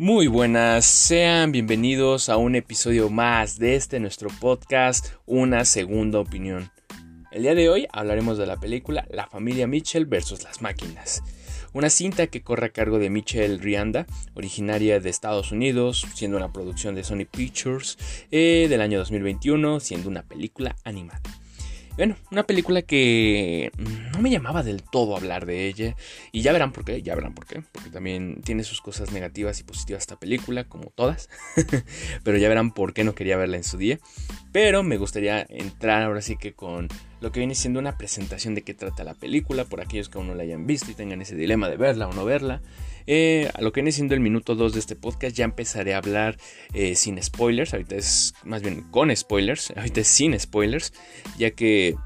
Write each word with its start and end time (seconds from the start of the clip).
Muy 0.00 0.28
buenas, 0.28 0.86
sean 0.86 1.52
bienvenidos 1.52 2.30
a 2.30 2.38
un 2.38 2.56
episodio 2.56 3.10
más 3.10 3.58
de 3.58 3.76
este 3.76 4.00
nuestro 4.00 4.30
podcast, 4.40 5.08
Una 5.26 5.66
Segunda 5.66 6.20
Opinión. 6.20 6.70
El 7.30 7.42
día 7.42 7.54
de 7.54 7.68
hoy 7.68 7.86
hablaremos 7.92 8.38
de 8.38 8.46
la 8.46 8.56
película 8.56 9.06
La 9.10 9.26
familia 9.26 9.66
Mitchell 9.66 10.06
versus 10.06 10.42
las 10.42 10.62
máquinas. 10.62 11.22
Una 11.74 11.90
cinta 11.90 12.28
que 12.28 12.40
corre 12.42 12.68
a 12.68 12.72
cargo 12.72 12.98
de 12.98 13.10
Mitchell 13.10 13.58
Rianda, 13.58 14.06
originaria 14.32 15.00
de 15.00 15.10
Estados 15.10 15.52
Unidos, 15.52 16.06
siendo 16.14 16.38
una 16.38 16.50
producción 16.50 16.94
de 16.94 17.04
Sony 17.04 17.26
Pictures 17.30 17.98
eh, 18.30 18.68
del 18.70 18.80
año 18.80 19.00
2021, 19.00 19.80
siendo 19.80 20.08
una 20.08 20.22
película 20.22 20.76
animada. 20.82 21.20
Bueno, 22.00 22.16
una 22.30 22.44
película 22.44 22.80
que 22.80 23.70
no 23.76 24.20
me 24.20 24.30
llamaba 24.30 24.62
del 24.62 24.82
todo 24.82 25.18
hablar 25.18 25.44
de 25.44 25.66
ella. 25.66 25.96
Y 26.32 26.40
ya 26.40 26.50
verán 26.50 26.72
por 26.72 26.82
qué, 26.82 27.02
ya 27.02 27.14
verán 27.14 27.34
por 27.34 27.44
qué. 27.44 27.62
Porque 27.72 27.90
también 27.90 28.40
tiene 28.40 28.64
sus 28.64 28.80
cosas 28.80 29.12
negativas 29.12 29.60
y 29.60 29.64
positivas 29.64 30.04
esta 30.04 30.18
película, 30.18 30.64
como 30.64 30.86
todas. 30.86 31.28
Pero 32.24 32.38
ya 32.38 32.48
verán 32.48 32.72
por 32.72 32.94
qué 32.94 33.04
no 33.04 33.14
quería 33.14 33.36
verla 33.36 33.58
en 33.58 33.64
su 33.64 33.76
día. 33.76 33.98
Pero 34.50 34.82
me 34.82 34.96
gustaría 34.96 35.44
entrar 35.50 36.02
ahora 36.02 36.22
sí 36.22 36.38
que 36.38 36.54
con 36.54 36.88
lo 37.20 37.32
que 37.32 37.40
viene 37.40 37.54
siendo 37.54 37.80
una 37.80 37.96
presentación 37.96 38.54
de 38.54 38.62
qué 38.62 38.74
trata 38.74 39.04
la 39.04 39.14
película, 39.14 39.64
por 39.64 39.80
aquellos 39.80 40.08
que 40.08 40.18
aún 40.18 40.28
no 40.28 40.34
la 40.34 40.42
hayan 40.42 40.66
visto 40.66 40.90
y 40.90 40.94
tengan 40.94 41.20
ese 41.22 41.36
dilema 41.36 41.68
de 41.68 41.76
verla 41.76 42.08
o 42.08 42.12
no 42.12 42.24
verla. 42.24 42.62
Eh, 43.06 43.50
a 43.54 43.60
lo 43.60 43.72
que 43.72 43.80
viene 43.80 43.92
siendo 43.92 44.14
el 44.14 44.20
minuto 44.20 44.54
2 44.54 44.72
de 44.72 44.78
este 44.78 44.96
podcast 44.96 45.36
ya 45.36 45.44
empezaré 45.44 45.94
a 45.94 45.98
hablar 45.98 46.38
eh, 46.72 46.94
sin 46.94 47.22
spoilers, 47.22 47.72
ahorita 47.72 47.96
es 47.96 48.34
más 48.44 48.62
bien 48.62 48.82
con 48.90 49.14
spoilers, 49.14 49.70
ahorita 49.76 50.00
es 50.00 50.08
sin 50.08 50.38
spoilers, 50.38 50.92
ya 51.38 51.50
que 51.50 51.96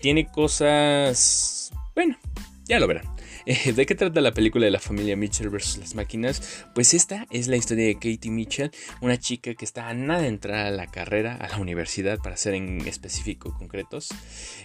tiene 0.00 0.26
cosas... 0.26 1.72
Bueno, 1.94 2.16
ya 2.64 2.78
lo 2.80 2.86
verán. 2.86 3.19
¿De 3.74 3.86
qué 3.86 3.94
trata 3.94 4.20
la 4.20 4.32
película 4.32 4.64
de 4.64 4.70
la 4.70 4.78
familia 4.78 5.16
Mitchell 5.16 5.48
versus 5.48 5.78
las 5.78 5.94
máquinas? 5.94 6.64
Pues 6.74 6.94
esta 6.94 7.26
es 7.30 7.48
la 7.48 7.56
historia 7.56 7.86
de 7.86 7.94
Katie 7.94 8.30
Mitchell, 8.30 8.70
una 9.00 9.18
chica 9.18 9.54
que 9.54 9.64
está 9.64 9.88
a 9.88 9.94
nada 9.94 10.22
de 10.22 10.28
entrar 10.28 10.66
a 10.66 10.70
la 10.70 10.86
carrera, 10.86 11.34
a 11.34 11.48
la 11.48 11.58
universidad, 11.58 12.18
para 12.18 12.36
ser 12.36 12.54
en 12.54 12.86
específico 12.86 13.52
concretos, 13.58 14.10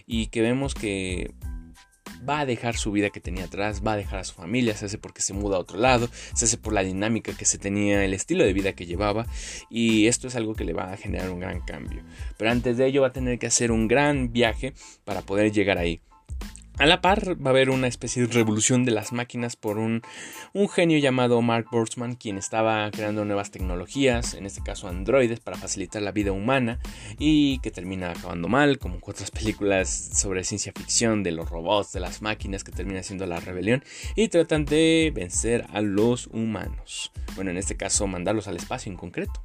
y 0.06 0.28
que 0.28 0.42
vemos 0.42 0.76
que 0.76 1.34
va 2.28 2.42
a 2.42 2.46
dejar 2.46 2.78
su 2.78 2.92
vida 2.92 3.10
que 3.10 3.20
tenía 3.20 3.46
atrás, 3.46 3.82
va 3.86 3.94
a 3.94 3.98
dejar 3.98 4.20
a 4.20 4.24
su 4.24 4.36
familia, 4.36 4.76
se 4.76 4.86
hace 4.86 5.00
porque 5.00 5.22
se 5.22 5.34
muda 5.34 5.58
a 5.58 5.62
otro 5.62 5.80
lado, 5.80 6.08
se 6.36 6.46
hace 6.46 6.58
por 6.58 6.74
la 6.74 6.84
dinámica 6.84 7.36
que 7.36 7.46
se 7.46 7.58
tenía, 7.58 8.06
el 8.06 8.14
estilo 8.14 8.44
de 8.44 8.54
vida 8.54 8.74
que 8.74 8.86
llevaba 8.86 9.26
y 9.70 10.06
esto 10.08 10.28
es 10.28 10.36
algo 10.36 10.54
que 10.54 10.64
le 10.64 10.74
va 10.74 10.94
a 10.94 10.98
generar 10.98 11.32
un 11.32 11.40
gran 11.40 11.62
cambio. 11.62 12.04
Pero 12.38 12.52
antes 12.52 12.78
de 12.78 12.86
ello 12.86 13.02
va 13.02 13.08
a 13.08 13.14
tener 13.14 13.40
que 13.40 13.48
hacer 13.48 13.72
un 13.72 13.88
gran 13.88 14.32
viaje 14.32 14.74
para 15.04 15.22
poder 15.22 15.52
llegar 15.52 15.80
ahí. 15.80 16.02
A 16.78 16.86
la 16.86 17.00
par 17.00 17.42
va 17.42 17.52
a 17.52 17.54
haber 17.54 17.70
una 17.70 17.88
especie 17.88 18.28
de 18.28 18.34
revolución 18.34 18.84
de 18.84 18.92
las 18.92 19.14
máquinas 19.14 19.56
por 19.56 19.78
un, 19.78 20.02
genio 20.74 20.98
llamado 20.98 21.42
Mark 21.42 21.68
Borsman, 21.72 22.16
quien 22.16 22.38
estaba 22.38 22.92
creando 22.92 23.24
nuevas 23.24 23.50
tecnologías, 23.50 24.34
en 24.34 24.46
este 24.46 24.62
caso 24.62 24.90
androides, 24.90 25.40
para 25.40 25.58
facilitar 25.58 26.02
la 26.02 26.12
vida 26.12 26.34
humana 26.34 26.80
y 27.18 27.60
que 27.60 27.72
termina 27.72 28.12
acabando 28.12 28.50
mal, 28.50 28.78
como 28.78 29.00
otras 29.02 29.32
películas 29.32 29.90
sobre 29.90 30.44
ciencia 30.44 30.74
ficción 30.76 31.24
de 31.24 31.32
los 31.32 31.50
robots, 31.50 31.94
de 31.94 32.02
las 32.02 32.22
máquinas, 32.22 32.66
que 32.66 32.74
termina 32.74 33.04
siendo 33.04 33.26
la 33.26 33.40
rebelión 33.40 33.82
y 34.18 34.28
tratan 34.28 34.66
de 34.66 35.14
vencer 35.16 35.66
a 35.72 35.80
los 35.80 36.28
humanos. 36.28 37.14
Bueno, 37.36 37.52
en 37.52 37.58
este 37.58 37.78
caso 37.78 38.06
mandarlos 38.06 38.50
al 38.50 38.58
espacio 38.58 38.92
en 38.92 38.98
concreto 38.98 39.42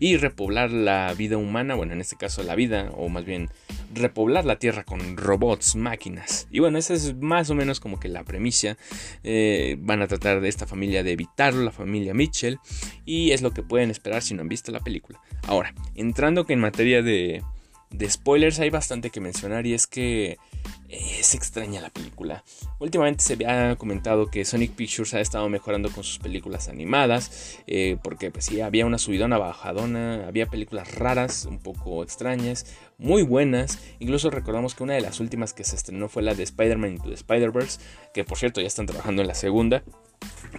y 0.00 0.16
repoblar 0.16 0.70
la 0.72 1.12
vida 1.14 1.36
humana, 1.36 1.74
bueno, 1.74 1.92
en 1.92 2.00
este 2.00 2.16
caso 2.16 2.42
la 2.42 2.54
vida, 2.54 2.90
o 2.94 3.08
más 3.08 3.24
bien 3.24 3.48
repoblar 3.94 4.44
la 4.44 4.58
Tierra 4.58 4.84
con 4.84 5.16
robots, 5.16 5.76
máquinas. 5.76 6.48
Y 6.50 6.60
bueno, 6.60 6.78
esa 6.78 6.94
es 6.94 7.14
más 7.16 7.50
o 7.50 7.54
menos 7.54 7.80
como 7.80 8.00
que 8.00 8.08
la 8.08 8.24
premisa. 8.24 8.76
Eh, 9.22 9.76
van 9.78 10.02
a 10.02 10.08
tratar 10.08 10.40
de 10.40 10.48
esta 10.48 10.66
familia 10.66 11.02
de 11.02 11.12
evitarlo, 11.12 11.62
la 11.62 11.70
familia 11.70 12.14
Mitchell, 12.14 12.58
y 13.04 13.30
es 13.30 13.42
lo 13.42 13.52
que 13.52 13.62
pueden 13.62 13.90
esperar 13.90 14.22
si 14.22 14.34
no 14.34 14.42
han 14.42 14.48
visto 14.48 14.72
la 14.72 14.80
película. 14.80 15.20
Ahora, 15.46 15.74
entrando 15.94 16.44
que 16.44 16.54
en 16.54 16.60
materia 16.60 17.02
de, 17.02 17.42
de 17.90 18.10
spoilers 18.10 18.58
hay 18.58 18.70
bastante 18.70 19.10
que 19.10 19.20
mencionar 19.20 19.66
y 19.66 19.74
es 19.74 19.86
que 19.86 20.36
es 20.88 21.34
extraña 21.34 21.80
la 21.80 21.90
película. 21.90 22.44
Últimamente 22.78 23.24
se 23.24 23.34
había 23.34 23.76
comentado 23.76 24.26
que 24.26 24.44
Sonic 24.44 24.72
Pictures 24.72 25.14
ha 25.14 25.20
estado 25.20 25.48
mejorando 25.48 25.90
con 25.90 26.04
sus 26.04 26.18
películas 26.18 26.68
animadas, 26.68 27.58
eh, 27.66 27.96
porque 28.02 28.30
pues 28.30 28.46
sí, 28.46 28.60
había 28.60 28.86
una 28.86 28.98
subidona 28.98 29.38
bajadona, 29.38 30.26
había 30.26 30.46
películas 30.46 30.94
raras, 30.94 31.46
un 31.46 31.58
poco 31.58 32.02
extrañas, 32.02 32.66
muy 32.98 33.22
buenas. 33.22 33.78
Incluso 33.98 34.30
recordamos 34.30 34.74
que 34.74 34.82
una 34.82 34.94
de 34.94 35.00
las 35.00 35.20
últimas 35.20 35.52
que 35.52 35.64
se 35.64 35.76
estrenó 35.76 36.08
fue 36.08 36.22
la 36.22 36.34
de 36.34 36.42
Spider-Man 36.42 36.92
Into 36.92 37.08
the 37.08 37.14
Spider-Verse, 37.14 37.80
que 38.12 38.24
por 38.24 38.38
cierto 38.38 38.60
ya 38.60 38.66
están 38.66 38.86
trabajando 38.86 39.22
en 39.22 39.28
la 39.28 39.34
segunda. 39.34 39.82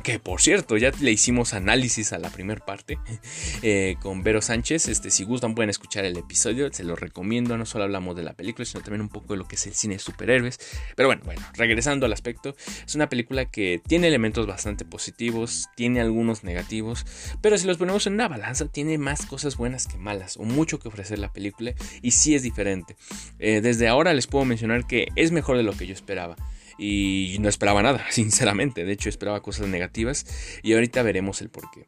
Que 0.03 0.19
por 0.19 0.41
cierto, 0.41 0.77
ya 0.77 0.91
le 0.99 1.11
hicimos 1.11 1.53
análisis 1.53 2.13
a 2.13 2.19
la 2.19 2.29
primera 2.29 2.63
parte 2.63 2.99
eh, 3.61 3.95
con 4.01 4.23
Vero 4.23 4.41
Sánchez. 4.41 4.87
Este, 4.87 5.09
si 5.09 5.23
gustan, 5.23 5.55
pueden 5.55 5.69
escuchar 5.69 6.05
el 6.05 6.17
episodio. 6.17 6.71
Se 6.71 6.83
lo 6.83 6.95
recomiendo. 6.95 7.57
No 7.57 7.65
solo 7.65 7.85
hablamos 7.85 8.15
de 8.15 8.23
la 8.23 8.33
película, 8.33 8.65
sino 8.65 8.83
también 8.83 9.01
un 9.01 9.09
poco 9.09 9.33
de 9.33 9.37
lo 9.37 9.47
que 9.47 9.55
es 9.55 9.65
el 9.67 9.73
cine 9.73 9.95
de 9.95 9.99
superhéroes. 9.99 10.59
Pero 10.95 11.07
bueno, 11.07 11.21
bueno, 11.25 11.41
regresando 11.53 12.05
al 12.05 12.13
aspecto, 12.13 12.55
es 12.85 12.93
una 12.95 13.09
película 13.09 13.45
que 13.45 13.81
tiene 13.87 14.07
elementos 14.07 14.45
bastante 14.45 14.85
positivos, 14.85 15.69
tiene 15.75 16.01
algunos 16.01 16.43
negativos. 16.43 17.05
Pero 17.41 17.57
si 17.57 17.65
los 17.65 17.77
ponemos 17.77 18.05
en 18.05 18.13
una 18.13 18.27
balanza, 18.27 18.67
tiene 18.67 18.97
más 18.97 19.25
cosas 19.25 19.57
buenas 19.57 19.87
que 19.87 19.97
malas, 19.97 20.37
o 20.37 20.43
mucho 20.43 20.77
que 20.77 20.89
ofrecer 20.89 21.19
la 21.19 21.31
película. 21.31 21.73
Y 22.01 22.11
sí 22.25 22.33
es 22.33 22.41
diferente. 22.41 22.95
Eh, 23.37 23.61
desde 23.61 23.87
ahora 23.87 24.11
les 24.11 24.25
puedo 24.25 24.45
mencionar 24.45 24.87
que 24.87 25.09
es 25.15 25.31
mejor 25.31 25.57
de 25.57 25.63
lo 25.63 25.73
que 25.73 25.85
yo 25.85 25.93
esperaba 25.93 26.35
y 26.75 27.37
no 27.39 27.47
esperaba 27.47 27.83
nada, 27.83 28.03
sinceramente. 28.09 28.83
De 28.83 28.93
hecho, 28.93 29.09
esperaba 29.09 29.41
cosas 29.41 29.67
negativas 29.67 30.25
y 30.63 30.73
ahorita 30.73 31.03
veremos 31.03 31.41
el 31.41 31.49
porqué. 31.49 31.87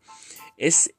Es 0.56 0.94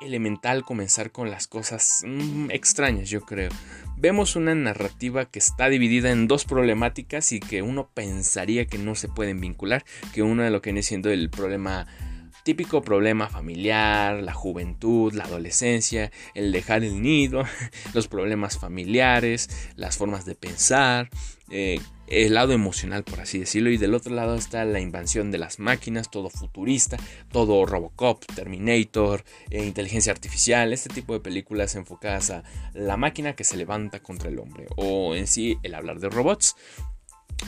elemental 0.00 0.62
comenzar 0.62 1.10
con 1.10 1.28
las 1.28 1.48
cosas 1.48 2.04
mm, 2.06 2.52
extrañas, 2.52 3.10
yo 3.10 3.22
creo. 3.22 3.50
Vemos 3.96 4.36
una 4.36 4.54
narrativa 4.54 5.24
que 5.24 5.40
está 5.40 5.68
dividida 5.68 6.12
en 6.12 6.28
dos 6.28 6.44
problemáticas 6.44 7.32
y 7.32 7.40
que 7.40 7.62
uno 7.62 7.90
pensaría 7.92 8.66
que 8.66 8.78
no 8.78 8.94
se 8.94 9.08
pueden 9.08 9.40
vincular, 9.40 9.84
que 10.14 10.22
uno 10.22 10.44
de 10.44 10.50
lo 10.50 10.62
que 10.62 10.70
viene 10.70 10.84
siendo 10.84 11.10
el 11.10 11.30
problema 11.30 11.88
típico 12.44 12.82
problema 12.82 13.28
familiar, 13.28 14.22
la 14.22 14.32
juventud, 14.32 15.12
la 15.12 15.24
adolescencia, 15.24 16.10
el 16.34 16.52
dejar 16.52 16.84
el 16.84 17.02
nido, 17.02 17.44
los 17.94 18.08
problemas 18.08 18.58
familiares, 18.58 19.48
las 19.76 19.96
formas 19.96 20.24
de 20.24 20.34
pensar, 20.34 21.10
eh, 21.50 21.80
el 22.10 22.34
lado 22.34 22.52
emocional, 22.52 23.04
por 23.04 23.20
así 23.20 23.38
decirlo, 23.38 23.70
y 23.70 23.76
del 23.76 23.94
otro 23.94 24.14
lado 24.14 24.34
está 24.34 24.64
la 24.64 24.80
invasión 24.80 25.30
de 25.30 25.38
las 25.38 25.60
máquinas, 25.60 26.10
todo 26.10 26.28
futurista, 26.28 26.96
todo 27.30 27.64
Robocop, 27.66 28.24
Terminator, 28.34 29.24
eh, 29.50 29.64
inteligencia 29.64 30.12
artificial, 30.12 30.72
este 30.72 30.92
tipo 30.92 31.12
de 31.12 31.20
películas 31.20 31.76
enfocadas 31.76 32.30
a 32.30 32.42
la 32.74 32.96
máquina 32.96 33.34
que 33.34 33.44
se 33.44 33.56
levanta 33.56 34.00
contra 34.00 34.28
el 34.28 34.40
hombre, 34.40 34.66
o 34.76 35.14
en 35.14 35.28
sí 35.28 35.58
el 35.62 35.74
hablar 35.74 36.00
de 36.00 36.08
robots. 36.08 36.56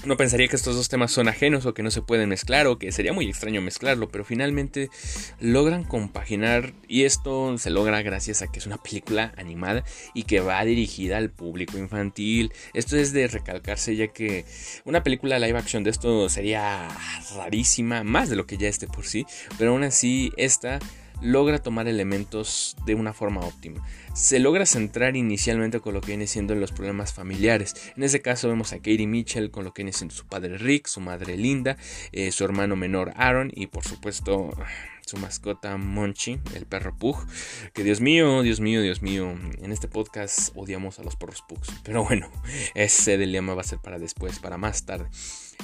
No 0.04 0.16
pensaría 0.16 0.48
que 0.48 0.56
estos 0.56 0.75
dos 0.75 0.88
temas 0.88 1.12
son 1.12 1.28
ajenos 1.28 1.64
o 1.64 1.75
que 1.75 1.82
no 1.82 1.91
se 1.91 2.03
pueden 2.03 2.28
mezclar 2.28 2.66
o 2.66 2.78
que 2.78 2.91
sería 2.91 3.12
muy 3.12 3.28
extraño 3.28 3.60
mezclarlo, 3.60 4.08
pero 4.08 4.25
finalmente 4.25 4.91
logran 5.38 5.84
compaginar 5.84 6.72
y 6.88 7.04
esto 7.04 7.56
se 7.58 7.70
logra 7.70 8.02
gracias 8.02 8.42
a 8.42 8.50
que 8.50 8.58
es 8.58 8.66
una 8.66 8.78
película 8.78 9.32
animada 9.36 9.84
y 10.12 10.25
que 10.25 10.41
va 10.41 10.64
dirigida 10.64 11.19
al 11.19 11.31
público 11.31 11.78
infantil. 11.78 12.52
Esto 12.75 12.97
es 12.97 13.12
de 13.12 13.28
recalcarse 13.28 13.94
ya 13.94 14.08
que 14.08 14.44
una 14.84 15.04
película 15.04 15.38
live 15.38 15.58
action 15.58 15.84
de 15.84 15.91
esto 15.91 16.28
sería 16.28 16.88
rarísima, 17.36 18.02
más 18.02 18.28
de 18.28 18.36
lo 18.36 18.47
que 18.47 18.56
ya 18.56 18.69
esté 18.69 18.88
por 18.88 19.06
sí, 19.06 19.25
pero 19.56 19.70
aún 19.70 19.84
así 19.84 20.32
esta 20.36 20.81
logra 21.22 21.59
tomar 21.59 21.88
elementos 21.88 22.77
de 22.84 22.94
una 22.94 23.12
forma 23.12 23.41
óptima. 23.41 23.83
Se 24.15 24.38
logra 24.38 24.66
centrar 24.66 25.16
inicialmente 25.16 25.81
con 25.81 25.94
lo 25.94 26.00
que 26.00 26.09
viene 26.09 26.27
siendo 26.27 26.55
los 26.55 26.72
problemas 26.72 27.12
familiares. 27.12 27.75
En 27.97 28.03
este 28.03 28.21
caso 28.21 28.49
vemos 28.49 28.73
a 28.73 28.76
Katie 28.76 29.06
Mitchell 29.06 29.50
con 29.50 29.64
lo 29.64 29.73
que 29.73 29.82
viene 29.82 29.93
siendo 29.93 30.14
su 30.14 30.26
padre 30.26 30.58
Rick, 30.58 30.87
su 30.87 31.00
madre 31.00 31.37
Linda, 31.37 31.76
eh, 32.12 32.32
su 32.32 32.44
hermano 32.44 32.76
menor 32.76 33.12
Aaron 33.17 33.50
y 33.55 33.69
por 33.69 33.85
supuesto 33.85 34.50
su 35.12 35.19
mascota 35.19 35.76
Monchi, 35.76 36.41
el 36.55 36.64
perro 36.64 36.97
Pug. 36.97 37.19
Que 37.75 37.85
Dios 37.85 38.00
mío, 38.00 38.41
Dios 38.41 38.61
mío, 38.61 38.81
Dios 38.81 39.03
mío, 39.03 39.37
en 39.61 39.70
este 39.70 39.87
podcast 39.87 40.53
odiamos 40.55 40.99
a 40.99 41.03
los 41.03 41.17
perros 41.17 41.44
Pugs. 41.47 41.69
Pero 41.85 42.03
bueno, 42.03 42.31
ese 42.75 43.19
dilema 43.19 43.53
va 43.53 43.61
a 43.61 43.64
ser 43.64 43.79
para 43.79 43.99
después, 43.99 44.38
para 44.38 44.56
más 44.56 44.87
tarde. 44.87 45.11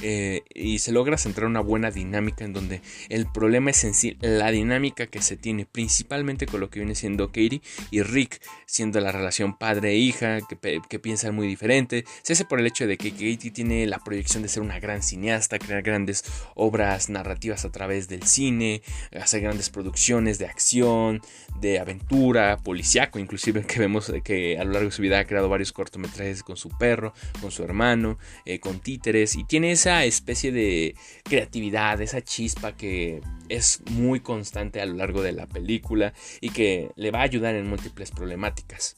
Eh, 0.03 0.43
y 0.55 0.79
se 0.79 0.93
logra 0.93 1.19
centrar 1.19 1.49
una 1.49 1.61
buena 1.61 1.91
dinámica 1.91 2.45
en 2.45 2.53
donde 2.53 2.83
el 3.09 3.27
problema 3.27 3.71
es 3.71 3.83
en 3.83 3.95
sí 3.95 4.17
la 4.21 4.53
dinámica 4.53 5.09
que 5.09 5.21
se 5.21 5.37
tiene 5.37 5.67
principalmente 5.67 6.47
con 6.47 6.61
lo 6.61 6.71
que 6.71 6.79
viene 6.79 6.95
siendo 6.95 7.29
Katie 7.29 7.63
y 7.91 8.03
Rick 8.03 8.41
siendo 8.65 9.01
la 9.01 9.11
relación 9.11 9.59
padre 9.59 9.91
e 9.91 9.97
hija 9.97 10.39
que, 10.49 10.81
que 10.89 10.99
piensan 11.01 11.35
muy 11.35 11.49
diferente 11.49 12.05
se 12.23 12.35
hace 12.35 12.45
por 12.45 12.61
el 12.61 12.67
hecho 12.67 12.87
de 12.87 12.97
que 12.97 13.11
Katie 13.11 13.51
tiene 13.51 13.87
la 13.87 13.99
proyección 13.99 14.45
de 14.45 14.49
ser 14.49 14.63
una 14.63 14.79
gran 14.79 15.03
cineasta 15.03 15.59
crear 15.59 15.83
grandes 15.83 16.25
obras 16.55 17.09
narrativas 17.09 17.65
a 17.65 17.73
través 17.73 18.07
del 18.07 18.23
cine 18.23 18.83
hacer 19.21 19.38
grandes 19.41 19.71
producciones 19.71 20.39
de 20.39 20.47
acción 20.47 21.21
de 21.61 21.81
aventura 21.81 22.59
policiaco 22.59 23.19
inclusive 23.19 23.65
que 23.67 23.81
vemos 23.81 24.13
que 24.23 24.59
a 24.59 24.65
lo 24.65 24.73
largo 24.73 24.91
de 24.91 24.95
su 24.95 25.03
vida 25.03 25.19
ha 25.19 25.25
creado 25.25 25.49
varios 25.49 25.73
cortometrajes 25.73 26.43
con 26.43 26.57
su 26.57 26.69
perro 26.79 27.13
con 27.41 27.51
su 27.51 27.65
hermano 27.65 28.19
eh, 28.45 28.61
con 28.61 28.79
títeres 28.79 29.35
y 29.35 29.45
tiene 29.45 29.73
esa 29.73 29.89
esa 29.89 30.05
especie 30.05 30.53
de 30.53 30.97
creatividad, 31.23 32.03
esa 32.03 32.21
chispa 32.21 32.77
que 32.77 33.23
es 33.49 33.81
muy 33.91 34.21
constante 34.21 34.83
a 34.83 34.87
lo 34.87 34.95
largo 34.95 35.23
de 35.23 35.33
la 35.33 35.47
película 35.47 36.13
y 36.43 36.51
que 36.51 36.91
le 36.97 37.11
va 37.11 37.21
a 37.21 37.23
ayudar 37.23 37.55
en 37.55 37.69
múltiples 37.69 38.11
problemáticas. 38.11 38.97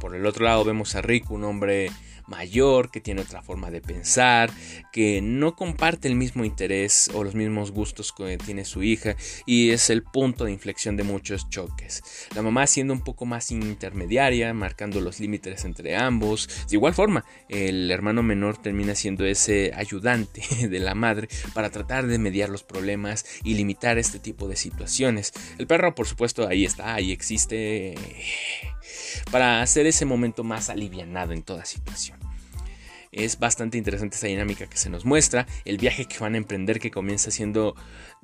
Por 0.00 0.14
el 0.14 0.24
otro 0.26 0.44
lado 0.44 0.64
vemos 0.64 0.94
a 0.94 1.02
Rick, 1.02 1.30
un 1.32 1.42
hombre 1.42 1.90
mayor, 2.26 2.90
que 2.90 3.00
tiene 3.00 3.22
otra 3.22 3.42
forma 3.42 3.70
de 3.70 3.80
pensar, 3.80 4.50
que 4.92 5.20
no 5.20 5.56
comparte 5.56 6.08
el 6.08 6.16
mismo 6.16 6.44
interés 6.44 7.10
o 7.14 7.24
los 7.24 7.34
mismos 7.34 7.70
gustos 7.70 8.12
que 8.12 8.38
tiene 8.38 8.64
su 8.64 8.82
hija 8.82 9.16
y 9.44 9.70
es 9.70 9.90
el 9.90 10.02
punto 10.02 10.44
de 10.44 10.52
inflexión 10.52 10.96
de 10.96 11.04
muchos 11.04 11.48
choques. 11.48 12.02
La 12.34 12.42
mamá 12.42 12.66
siendo 12.66 12.92
un 12.92 13.02
poco 13.02 13.26
más 13.26 13.50
intermediaria, 13.50 14.52
marcando 14.54 15.00
los 15.00 15.20
límites 15.20 15.64
entre 15.64 15.96
ambos. 15.96 16.48
De 16.68 16.76
igual 16.76 16.94
forma, 16.94 17.24
el 17.48 17.90
hermano 17.90 18.22
menor 18.22 18.56
termina 18.58 18.94
siendo 18.94 19.24
ese 19.24 19.72
ayudante 19.74 20.42
de 20.68 20.80
la 20.80 20.94
madre 20.94 21.28
para 21.54 21.70
tratar 21.70 22.06
de 22.06 22.18
mediar 22.18 22.48
los 22.48 22.62
problemas 22.62 23.24
y 23.44 23.54
limitar 23.54 23.98
este 23.98 24.18
tipo 24.18 24.48
de 24.48 24.56
situaciones. 24.56 25.32
El 25.58 25.66
perro, 25.66 25.94
por 25.94 26.06
supuesto, 26.06 26.46
ahí 26.48 26.64
está, 26.64 26.94
ahí 26.94 27.12
existe 27.12 27.94
para 29.30 29.62
hacer 29.62 29.86
ese 29.86 30.04
momento 30.04 30.44
más 30.44 30.70
alivianado 30.70 31.32
en 31.32 31.42
toda 31.42 31.64
situación. 31.64 32.15
Es 33.16 33.38
bastante 33.38 33.78
interesante 33.78 34.16
esa 34.16 34.26
dinámica 34.26 34.66
que 34.66 34.76
se 34.76 34.90
nos 34.90 35.06
muestra, 35.06 35.46
el 35.64 35.78
viaje 35.78 36.04
que 36.04 36.18
van 36.18 36.34
a 36.34 36.36
emprender 36.36 36.78
que 36.78 36.90
comienza 36.90 37.30
siendo 37.30 37.74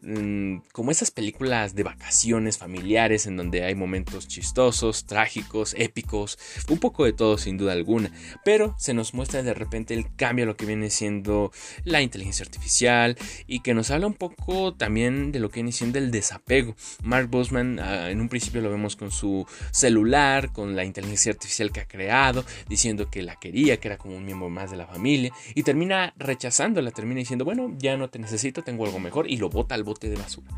mm, 0.02 0.58
como 0.72 0.90
esas 0.90 1.10
películas 1.10 1.74
de 1.74 1.82
vacaciones 1.82 2.58
familiares 2.58 3.26
en 3.26 3.36
donde 3.36 3.64
hay 3.64 3.74
momentos 3.74 4.28
chistosos, 4.28 5.06
trágicos, 5.06 5.74
épicos, 5.78 6.38
un 6.68 6.78
poco 6.78 7.04
de 7.04 7.12
todo 7.12 7.38
sin 7.38 7.56
duda 7.56 7.72
alguna, 7.72 8.10
pero 8.44 8.74
se 8.78 8.94
nos 8.94 9.14
muestra 9.14 9.42
de 9.42 9.54
repente 9.54 9.94
el 9.94 10.14
cambio 10.16 10.44
a 10.44 10.46
lo 10.46 10.56
que 10.56 10.66
viene 10.66 10.90
siendo 10.90 11.52
la 11.84 12.02
inteligencia 12.02 12.44
artificial 12.44 13.16
y 13.46 13.60
que 13.60 13.74
nos 13.74 13.90
habla 13.90 14.06
un 14.06 14.14
poco 14.14 14.74
también 14.74 15.32
de 15.32 15.40
lo 15.40 15.50
que 15.50 15.56
viene 15.56 15.72
siendo 15.72 15.98
el 15.98 16.10
desapego. 16.10 16.74
Mark 17.02 17.28
Bosman 17.28 17.78
ah, 17.78 18.10
en 18.10 18.20
un 18.20 18.28
principio 18.28 18.60
lo 18.60 18.70
vemos 18.70 18.96
con 18.96 19.10
su 19.10 19.46
celular, 19.70 20.52
con 20.52 20.76
la 20.76 20.84
inteligencia 20.84 21.32
artificial 21.32 21.72
que 21.72 21.80
ha 21.80 21.88
creado, 21.88 22.44
diciendo 22.68 23.10
que 23.10 23.22
la 23.22 23.36
quería, 23.36 23.78
que 23.78 23.88
era 23.88 23.98
como 23.98 24.16
un 24.16 24.24
miembro 24.24 24.48
más 24.48 24.70
de 24.70 24.76
la 24.76 24.86
familia 24.86 25.32
y 25.54 25.62
termina 25.62 26.14
rechazándola, 26.16 26.90
termina 26.90 27.18
diciendo, 27.18 27.44
bueno, 27.44 27.74
ya 27.78 27.96
no 27.96 28.10
te 28.10 28.18
necesito, 28.18 28.62
tengo 28.62 28.84
algo 28.86 28.98
mejor 28.98 29.30
y 29.30 29.36
lo 29.36 29.48
bota 29.48 29.74
al 29.74 29.84
bote 29.84 29.91
de 30.00 30.16
basura. 30.16 30.48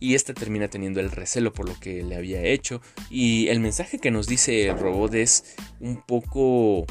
Y 0.00 0.14
esta 0.14 0.34
termina 0.34 0.68
teniendo 0.68 1.00
el 1.00 1.10
recelo 1.10 1.52
por 1.52 1.68
lo 1.68 1.78
que 1.78 2.02
le 2.02 2.16
había 2.16 2.42
hecho 2.42 2.80
y 3.10 3.48
el 3.48 3.60
mensaje 3.60 3.98
que 3.98 4.10
nos 4.10 4.26
dice 4.26 4.68
el 4.68 4.78
robot 4.78 5.14
es 5.14 5.56
un 5.80 6.02
poco, 6.02 6.86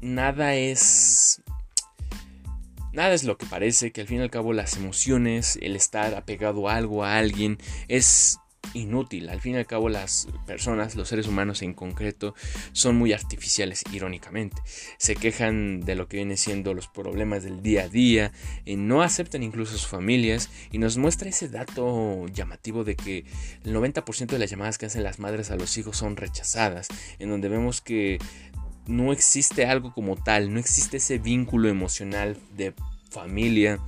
nada 0.00 0.54
es... 0.54 1.42
Nada 2.92 3.12
es 3.12 3.24
lo 3.24 3.36
que 3.36 3.46
parece, 3.46 3.90
que 3.90 4.02
al 4.02 4.06
fin 4.06 4.18
y 4.18 4.22
al 4.22 4.30
cabo 4.30 4.52
las 4.52 4.76
emociones, 4.76 5.58
el 5.60 5.74
estar 5.74 6.14
apegado 6.14 6.68
a 6.68 6.76
algo, 6.76 7.02
a 7.02 7.18
alguien, 7.18 7.58
es 7.88 8.38
inútil. 8.72 9.28
Al 9.28 9.40
fin 9.40 9.54
y 9.54 9.58
al 9.58 9.66
cabo 9.66 9.88
las 9.88 10.28
personas, 10.46 10.94
los 10.94 11.08
seres 11.08 11.26
humanos 11.26 11.62
en 11.62 11.74
concreto, 11.74 12.34
son 12.72 12.96
muy 12.96 13.12
artificiales, 13.12 13.82
irónicamente. 13.92 14.60
Se 14.98 15.16
quejan 15.16 15.80
de 15.80 15.94
lo 15.94 16.08
que 16.08 16.18
viene 16.18 16.36
siendo 16.36 16.74
los 16.74 16.88
problemas 16.88 17.44
del 17.44 17.62
día 17.62 17.84
a 17.84 17.88
día, 17.88 18.32
y 18.64 18.76
no 18.76 19.02
aceptan 19.02 19.42
incluso 19.42 19.72
sus 19.72 19.86
familias 19.86 20.50
y 20.72 20.78
nos 20.78 20.96
muestra 20.96 21.28
ese 21.28 21.48
dato 21.48 22.26
llamativo 22.28 22.84
de 22.84 22.96
que 22.96 23.24
el 23.64 23.74
90% 23.74 24.26
de 24.26 24.38
las 24.38 24.50
llamadas 24.50 24.78
que 24.78 24.86
hacen 24.86 25.02
las 25.02 25.18
madres 25.18 25.50
a 25.50 25.56
los 25.56 25.76
hijos 25.78 25.96
son 25.96 26.16
rechazadas, 26.16 26.88
en 27.18 27.30
donde 27.30 27.48
vemos 27.48 27.80
que 27.80 28.18
no 28.86 29.12
existe 29.12 29.66
algo 29.66 29.92
como 29.92 30.16
tal, 30.16 30.52
no 30.52 30.60
existe 30.60 30.98
ese 30.98 31.18
vínculo 31.18 31.68
emocional 31.68 32.36
de 32.56 32.74
familia 33.10 33.78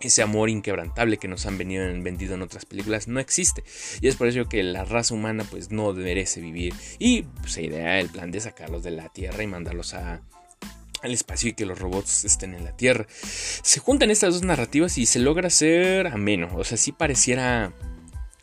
ese 0.00 0.22
amor 0.22 0.48
inquebrantable 0.48 1.18
que 1.18 1.28
nos 1.28 1.46
han 1.46 1.58
venido 1.58 1.84
vendido 2.02 2.34
en 2.34 2.42
otras 2.42 2.64
películas 2.64 3.08
no 3.08 3.20
existe. 3.20 3.64
Y 4.00 4.08
es 4.08 4.16
por 4.16 4.28
eso 4.28 4.48
que 4.48 4.62
la 4.62 4.84
raza 4.84 5.14
humana 5.14 5.44
pues 5.50 5.70
no 5.70 5.92
merece 5.92 6.40
vivir. 6.40 6.74
Y 6.98 7.22
pues, 7.22 7.52
se 7.52 7.62
idea 7.62 8.00
el 8.00 8.08
plan 8.08 8.30
de 8.30 8.40
sacarlos 8.40 8.82
de 8.82 8.92
la 8.92 9.08
Tierra 9.08 9.42
y 9.42 9.46
mandarlos 9.46 9.94
a, 9.94 10.22
al 11.02 11.12
espacio 11.12 11.50
y 11.50 11.52
que 11.52 11.66
los 11.66 11.78
robots 11.78 12.24
estén 12.24 12.54
en 12.54 12.64
la 12.64 12.76
Tierra. 12.76 13.06
Se 13.10 13.80
juntan 13.80 14.10
estas 14.10 14.34
dos 14.34 14.42
narrativas 14.42 14.98
y 14.98 15.06
se 15.06 15.18
logra 15.18 15.48
hacer 15.48 16.06
ameno. 16.06 16.48
O 16.56 16.64
sea, 16.64 16.78
sí 16.78 16.92
pareciera 16.92 17.72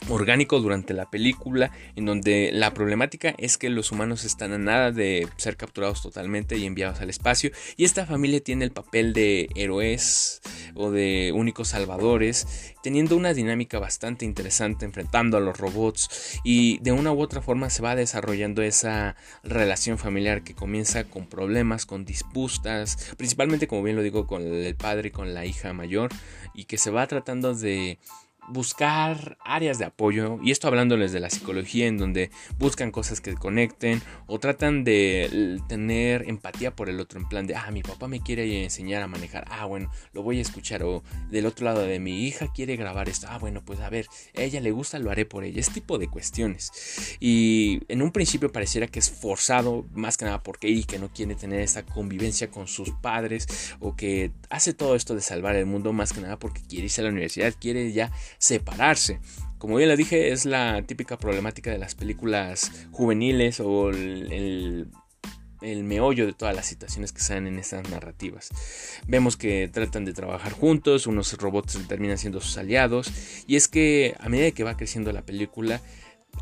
orgánico 0.10 0.60
durante 0.60 0.94
la 0.94 1.10
película, 1.10 1.72
en 1.96 2.06
donde 2.06 2.50
la 2.54 2.74
problemática 2.74 3.36
es 3.38 3.58
que 3.58 3.70
los 3.70 3.92
humanos 3.92 4.24
están 4.24 4.54
a 4.54 4.58
nada 4.58 4.92
de 4.92 5.28
ser 5.38 5.58
capturados 5.58 6.02
totalmente 6.02 6.58
y 6.58 6.66
enviados 6.66 7.02
al 7.02 7.10
espacio, 7.10 7.52
y 7.76 7.86
esta 7.86 8.06
familia 8.06 8.42
tiene 8.42 8.66
el 8.66 8.72
papel 8.72 9.14
de 9.14 9.50
héroes 9.56 10.42
o 10.76 10.92
de 10.92 11.32
únicos 11.36 11.70
salvadores, 11.70 12.74
teniendo 12.84 13.18
una 13.18 13.34
dinámica 13.34 13.80
bastante 13.80 14.26
interesante 14.26 14.86
enfrentando 14.86 15.38
a 15.38 15.42
los 15.42 15.58
robots, 15.58 16.40
y 16.44 16.80
de 16.80 16.92
una 16.92 17.12
u 17.12 17.22
otra 17.22 17.42
forma 17.42 17.70
se 17.70 17.82
va 17.82 17.96
desarrollando 17.96 18.62
esa 18.62 19.16
relación 19.44 19.98
familiar 19.98 20.44
que 20.44 20.56
comienza 20.56 21.04
con 21.04 21.28
problemas, 21.28 21.86
con 21.86 22.06
disputas, 22.06 23.14
principalmente 23.18 23.68
como 23.68 23.84
bien 23.84 23.96
lo 23.96 24.04
digo 24.04 24.28
con 24.28 24.44
el 24.44 24.76
padre 24.76 25.10
y 25.10 25.12
con 25.12 25.34
la 25.34 25.46
hija 25.46 25.74
mayor, 25.74 26.12
y 26.54 26.66
que 26.66 26.78
se 26.78 26.92
va 26.92 27.08
tratando 27.08 27.54
de 27.54 28.00
buscar 28.48 29.38
áreas 29.44 29.78
de 29.78 29.86
apoyo, 29.86 30.40
y 30.42 30.52
esto 30.52 30.68
hablándoles 30.68 31.12
de 31.12 31.20
la 31.20 31.30
psicología, 31.30 31.88
en 31.88 31.98
donde 31.98 32.32
buscan 32.58 32.92
cosas 32.92 33.22
que 33.22 33.36
conecten 33.36 34.02
o 34.26 34.40
tratan 34.40 34.84
de 34.84 35.60
tener 35.68 36.28
empatía 36.28 36.76
por 36.76 36.90
el 36.90 37.00
otro, 37.00 37.20
en 37.20 37.28
plan 37.28 37.48
de, 37.48 37.56
ah, 37.56 37.70
mi 37.72 37.84
papá 37.84 38.08
me 38.08 38.22
quiere 38.22 38.64
enseñar 38.64 39.02
a 39.02 39.08
manejar, 39.08 39.46
ah, 39.50 39.66
bueno, 39.66 39.92
lo 40.14 40.24
voy 40.24 40.40
a 40.40 40.42
escuchar, 40.42 40.84
o 40.84 41.04
del 41.30 41.46
otro 41.46 41.66
lado 41.66 41.82
de 41.82 42.00
mi 42.00 42.26
hija 42.26 42.52
quiere 42.54 42.76
grabar 42.76 43.10
esto, 43.10 43.28
ah, 43.30 43.38
bueno, 43.38 43.64
pues 43.66 43.80
a 43.80 43.90
ver, 43.90 44.08
a 44.36 44.42
ella 44.42 44.62
le 44.62 44.72
gusta, 44.72 45.00
lo 45.00 45.12
haré 45.12 45.26
por 45.26 45.44
ella, 45.44 45.60
este 45.60 45.76
tipo 45.76 45.98
de 45.98 46.08
cuestiones. 46.08 47.18
Y 47.20 47.82
en 47.88 48.02
un 48.02 48.12
principio 48.12 48.52
pareciera 48.52 48.88
que 48.88 49.00
es 49.00 49.10
forzado, 49.10 49.86
más 49.94 50.18
que 50.18 50.26
nada 50.26 50.42
porque 50.42 50.70
y 50.70 50.84
que 50.84 51.00
no 51.00 51.10
quiere 51.10 51.36
tener 51.36 51.60
esa 51.60 51.86
convivencia 51.86 52.50
con 52.50 52.68
sus 52.68 52.92
padres, 52.92 53.76
o 53.80 53.96
que 53.96 54.32
hace 54.50 54.74
todo 54.74 54.96
esto 54.96 55.16
de 55.16 55.22
salvar 55.22 55.56
el 55.56 55.66
mundo, 55.66 55.94
más 55.94 56.14
que 56.14 56.22
nada 56.22 56.40
porque 56.40 56.62
quiere 56.62 56.86
irse 56.86 57.02
a 57.02 57.06
la 57.06 57.10
universidad, 57.10 57.54
quiere 57.60 57.92
ya 57.92 58.12
separarse. 58.38 59.20
Como 59.58 59.80
ya 59.80 59.88
le 59.88 59.98
dije, 59.98 60.32
es 60.32 60.46
la 60.46 60.84
típica 60.84 61.18
problemática 61.18 61.72
de 61.72 61.80
las 61.80 61.96
películas 61.96 62.72
juveniles 62.92 63.60
o 63.60 63.90
el, 63.90 64.88
el, 65.62 65.84
meollo 65.84 66.28
de 66.28 66.34
todas 66.34 66.56
las 66.56 66.68
situaciones 66.68 67.12
que 67.12 67.22
dan 67.28 67.48
en 67.48 67.58
estas 67.58 67.90
narrativas. 67.90 68.50
Vemos 69.08 69.36
que 69.36 69.68
tratan 69.68 70.06
de 70.06 70.14
trabajar 70.14 70.52
juntos, 70.52 71.08
unos 71.08 71.34
robots 71.34 71.80
terminan 71.88 72.20
siendo 72.20 72.40
sus 72.40 72.58
aliados, 72.58 73.12
y 73.48 73.56
es 73.56 73.68
que 73.68 74.16
a 74.20 74.30
medida 74.30 74.52
que 74.52 74.64
va 74.64 74.78
creciendo 74.78 75.12
la 75.12 75.26
película, 75.26 75.82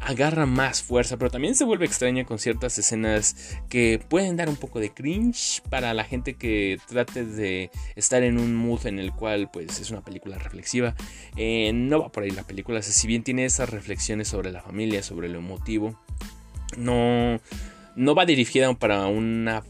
agarra 0.01 0.45
más 0.45 0.83
fuerza, 0.83 1.17
pero 1.17 1.31
también 1.31 1.55
se 1.55 1.63
vuelve 1.63 1.85
extraña 1.85 2.25
con 2.25 2.39
ciertas 2.39 2.77
escenas 2.77 3.57
que 3.69 3.99
pueden 4.07 4.37
dar 4.37 4.49
un 4.49 4.55
poco 4.55 4.79
de 4.79 4.93
cringe 4.93 5.61
para 5.69 5.93
la 5.93 6.03
gente 6.03 6.35
que 6.35 6.79
trate 6.87 7.25
de 7.25 7.71
estar 7.95 8.23
en 8.23 8.37
un 8.37 8.55
mood 8.55 8.85
en 8.85 8.99
el 8.99 9.11
cual 9.13 9.49
pues 9.51 9.79
es 9.79 9.91
una 9.91 10.01
película 10.01 10.37
reflexiva. 10.37 10.95
Eh, 11.35 11.71
no 11.73 11.99
va 11.99 12.11
por 12.11 12.23
ahí 12.23 12.31
la 12.31 12.43
película, 12.43 12.81
si 12.81 13.07
bien 13.07 13.23
tiene 13.23 13.45
esas 13.45 13.69
reflexiones 13.69 14.27
sobre 14.27 14.51
la 14.51 14.61
familia, 14.61 15.03
sobre 15.03 15.29
lo 15.29 15.39
emotivo, 15.39 15.99
no, 16.77 17.39
no 17.95 18.15
va 18.15 18.25
dirigida 18.25 18.73
para 18.73 19.05
una 19.07 19.63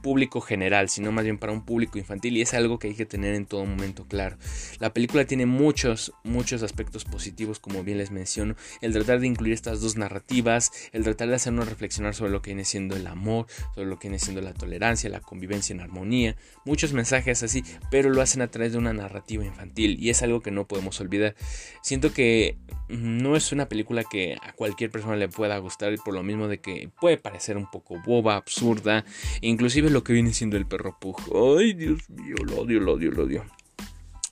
público 0.00 0.40
general, 0.40 0.88
sino 0.88 1.12
más 1.12 1.24
bien 1.24 1.38
para 1.38 1.52
un 1.52 1.64
público 1.64 1.98
infantil 1.98 2.36
y 2.36 2.42
es 2.42 2.54
algo 2.54 2.78
que 2.78 2.88
hay 2.88 2.94
que 2.94 3.06
tener 3.06 3.34
en 3.34 3.46
todo 3.46 3.64
momento 3.64 4.06
claro. 4.06 4.36
La 4.78 4.92
película 4.92 5.24
tiene 5.24 5.46
muchos, 5.46 6.12
muchos 6.24 6.62
aspectos 6.62 7.04
positivos, 7.04 7.58
como 7.58 7.82
bien 7.84 7.98
les 7.98 8.10
menciono, 8.10 8.56
el 8.80 8.92
tratar 8.92 9.20
de 9.20 9.26
incluir 9.26 9.52
estas 9.52 9.80
dos 9.80 9.96
narrativas, 9.96 10.70
el 10.92 11.04
tratar 11.04 11.28
de 11.28 11.34
hacernos 11.34 11.68
reflexionar 11.68 12.14
sobre 12.14 12.32
lo 12.32 12.42
que 12.42 12.50
viene 12.50 12.64
siendo 12.64 12.96
el 12.96 13.06
amor, 13.06 13.46
sobre 13.74 13.88
lo 13.88 13.98
que 13.98 14.08
viene 14.08 14.18
siendo 14.18 14.40
la 14.40 14.54
tolerancia, 14.54 15.10
la 15.10 15.20
convivencia 15.20 15.74
en 15.74 15.80
armonía, 15.80 16.36
muchos 16.64 16.92
mensajes 16.92 17.42
así, 17.42 17.64
pero 17.90 18.10
lo 18.10 18.22
hacen 18.22 18.42
a 18.42 18.50
través 18.50 18.72
de 18.72 18.78
una 18.78 18.92
narrativa 18.92 19.44
infantil 19.44 19.96
y 20.00 20.10
es 20.10 20.22
algo 20.22 20.40
que 20.40 20.50
no 20.50 20.66
podemos 20.66 21.00
olvidar. 21.00 21.34
Siento 21.82 22.12
que 22.12 22.56
no 22.88 23.36
es 23.36 23.52
una 23.52 23.68
película 23.68 24.04
que 24.04 24.36
a 24.42 24.52
cualquier 24.52 24.90
persona 24.90 25.16
le 25.16 25.28
pueda 25.28 25.58
gustar 25.58 25.94
por 26.04 26.14
lo 26.14 26.22
mismo 26.22 26.48
de 26.48 26.60
que 26.60 26.90
puede 27.00 27.16
parecer 27.16 27.56
un 27.56 27.70
poco 27.70 28.00
boba, 28.04 28.36
absurda, 28.36 29.04
inclusive 29.40 29.89
lo 29.90 30.04
que 30.04 30.12
viene 30.12 30.32
siendo 30.32 30.56
el 30.56 30.66
perro 30.66 30.96
Pug. 30.98 31.18
Ay, 31.58 31.74
Dios 31.74 32.08
mío, 32.10 32.36
lo 32.44 32.60
odio, 32.60 32.80
lo 32.80 32.92
odio, 32.94 33.10
lo 33.10 33.24
odio. 33.24 33.44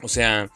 O 0.02 0.08
sea, 0.08 0.48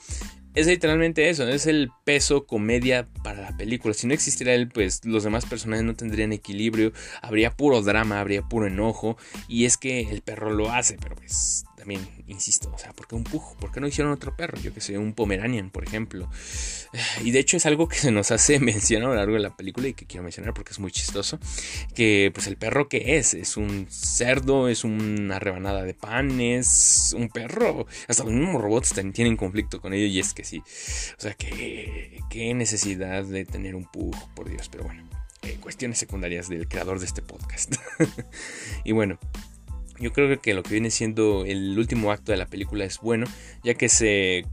es 0.54 0.66
literalmente 0.66 1.30
eso, 1.30 1.49
es 1.49 1.66
el 1.66 1.90
peso 2.04 2.47
comedia 2.47 3.09
para 3.25 3.40
la 3.40 3.56
película. 3.56 3.94
Si 3.94 4.06
no 4.06 4.12
existiera 4.12 4.54
él, 4.54 4.68
pues 4.68 5.04
los 5.04 5.25
demás 5.25 5.47
personajes 5.47 5.85
no 5.85 5.94
tendrían 5.94 6.32
equilibrio, 6.32 6.92
habría 7.23 7.50
puro 7.50 7.80
drama, 7.80 8.21
habría 8.21 8.42
puro 8.42 8.66
enojo. 8.66 9.16
Y 9.49 9.64
es 9.64 9.78
que 9.78 10.00
el 10.00 10.21
perro 10.21 10.52
lo 10.52 10.71
hace, 10.71 10.99
pero 11.00 11.16
pues 11.16 11.64
también, 11.83 12.07
insisto, 12.29 12.71
o 12.73 12.79
sea, 12.79 12.93
¿por 12.93 13.09
qué 13.09 13.17
un 13.17 13.25
pug? 13.25 13.57
¿Por 13.57 13.73
qué 13.73 13.81
no 13.81 13.89
hicieron 13.89 14.12
otro 14.12 14.37
perro? 14.37 14.57
Yo 14.61 14.73
que 14.73 14.81
sé, 14.81 14.97
un 14.99 15.15
Pomeranian, 15.15 15.71
por 15.71 15.83
ejemplo. 15.83 16.31
Y 17.25 17.33
de 17.33 17.41
hecho 17.41 17.57
es 17.57 17.67
algo 17.67 17.89
que 17.89 17.97
se 17.97 18.12
nos 18.12 18.31
hace 18.31 18.61
mencionar 18.61 19.09
a 19.09 19.11
lo 19.11 19.17
largo 19.17 19.35
de 19.35 19.41
la 19.41 19.57
película 19.57 19.89
y 19.89 19.95
que 19.95 20.07
quiero 20.07 20.23
mencionar 20.23 20.55
porque 20.55 20.71
es 20.71 20.79
muy 20.79 20.93
chistoso. 20.93 21.41
Que 21.93 22.31
pues 22.33 22.47
el 22.47 22.57
perro 22.57 22.89
que 22.89 23.17
es, 23.17 23.35
es 23.35 23.57
un 23.57 23.89
cerdo, 23.91 24.69
es 24.69 24.85
una 24.85 25.41
rebanada 25.41 25.83
de 25.83 25.93
pan, 25.93 26.41
es 26.41 27.17
un 27.19 27.29
perro. 27.29 27.89
Hasta 28.07 28.23
los 28.23 28.33
mismos 28.33 28.62
robots 28.62 28.95
tienen 29.12 29.37
conflicto 29.37 29.81
con 29.81 29.93
ello 29.93 30.07
y 30.07 30.21
es 30.21 30.35
que 30.35 30.45
sí. 30.45 30.59
O 30.59 31.21
sea, 31.21 31.35
que 31.35 32.21
qué 32.31 32.55
necesidad 32.55 33.25
de 33.25 33.45
tener 33.45 33.75
un 33.75 33.87
pug, 33.87 34.15
por 34.37 34.49
Dios, 34.49 34.69
pero 34.69 34.85
bueno. 34.85 35.03
Eh, 35.43 35.59
cuestiones 35.61 35.99
secundarias 35.99 36.49
del 36.49 36.69
creador 36.69 37.01
de 37.01 37.07
este 37.07 37.23
podcast. 37.23 37.75
y 38.85 38.93
bueno, 38.93 39.19
yo 40.02 40.12
creo 40.12 40.40
que 40.40 40.52
lo 40.52 40.64
que 40.64 40.71
viene 40.71 40.90
siendo 40.90 41.44
el 41.47 41.78
último 41.78 42.11
acto 42.11 42.32
de 42.32 42.38
la 42.38 42.47
película 42.47 42.85
es 42.85 42.99
bueno, 42.99 43.26
ya 43.62 43.75
que 43.75 43.88
se 43.88 44.44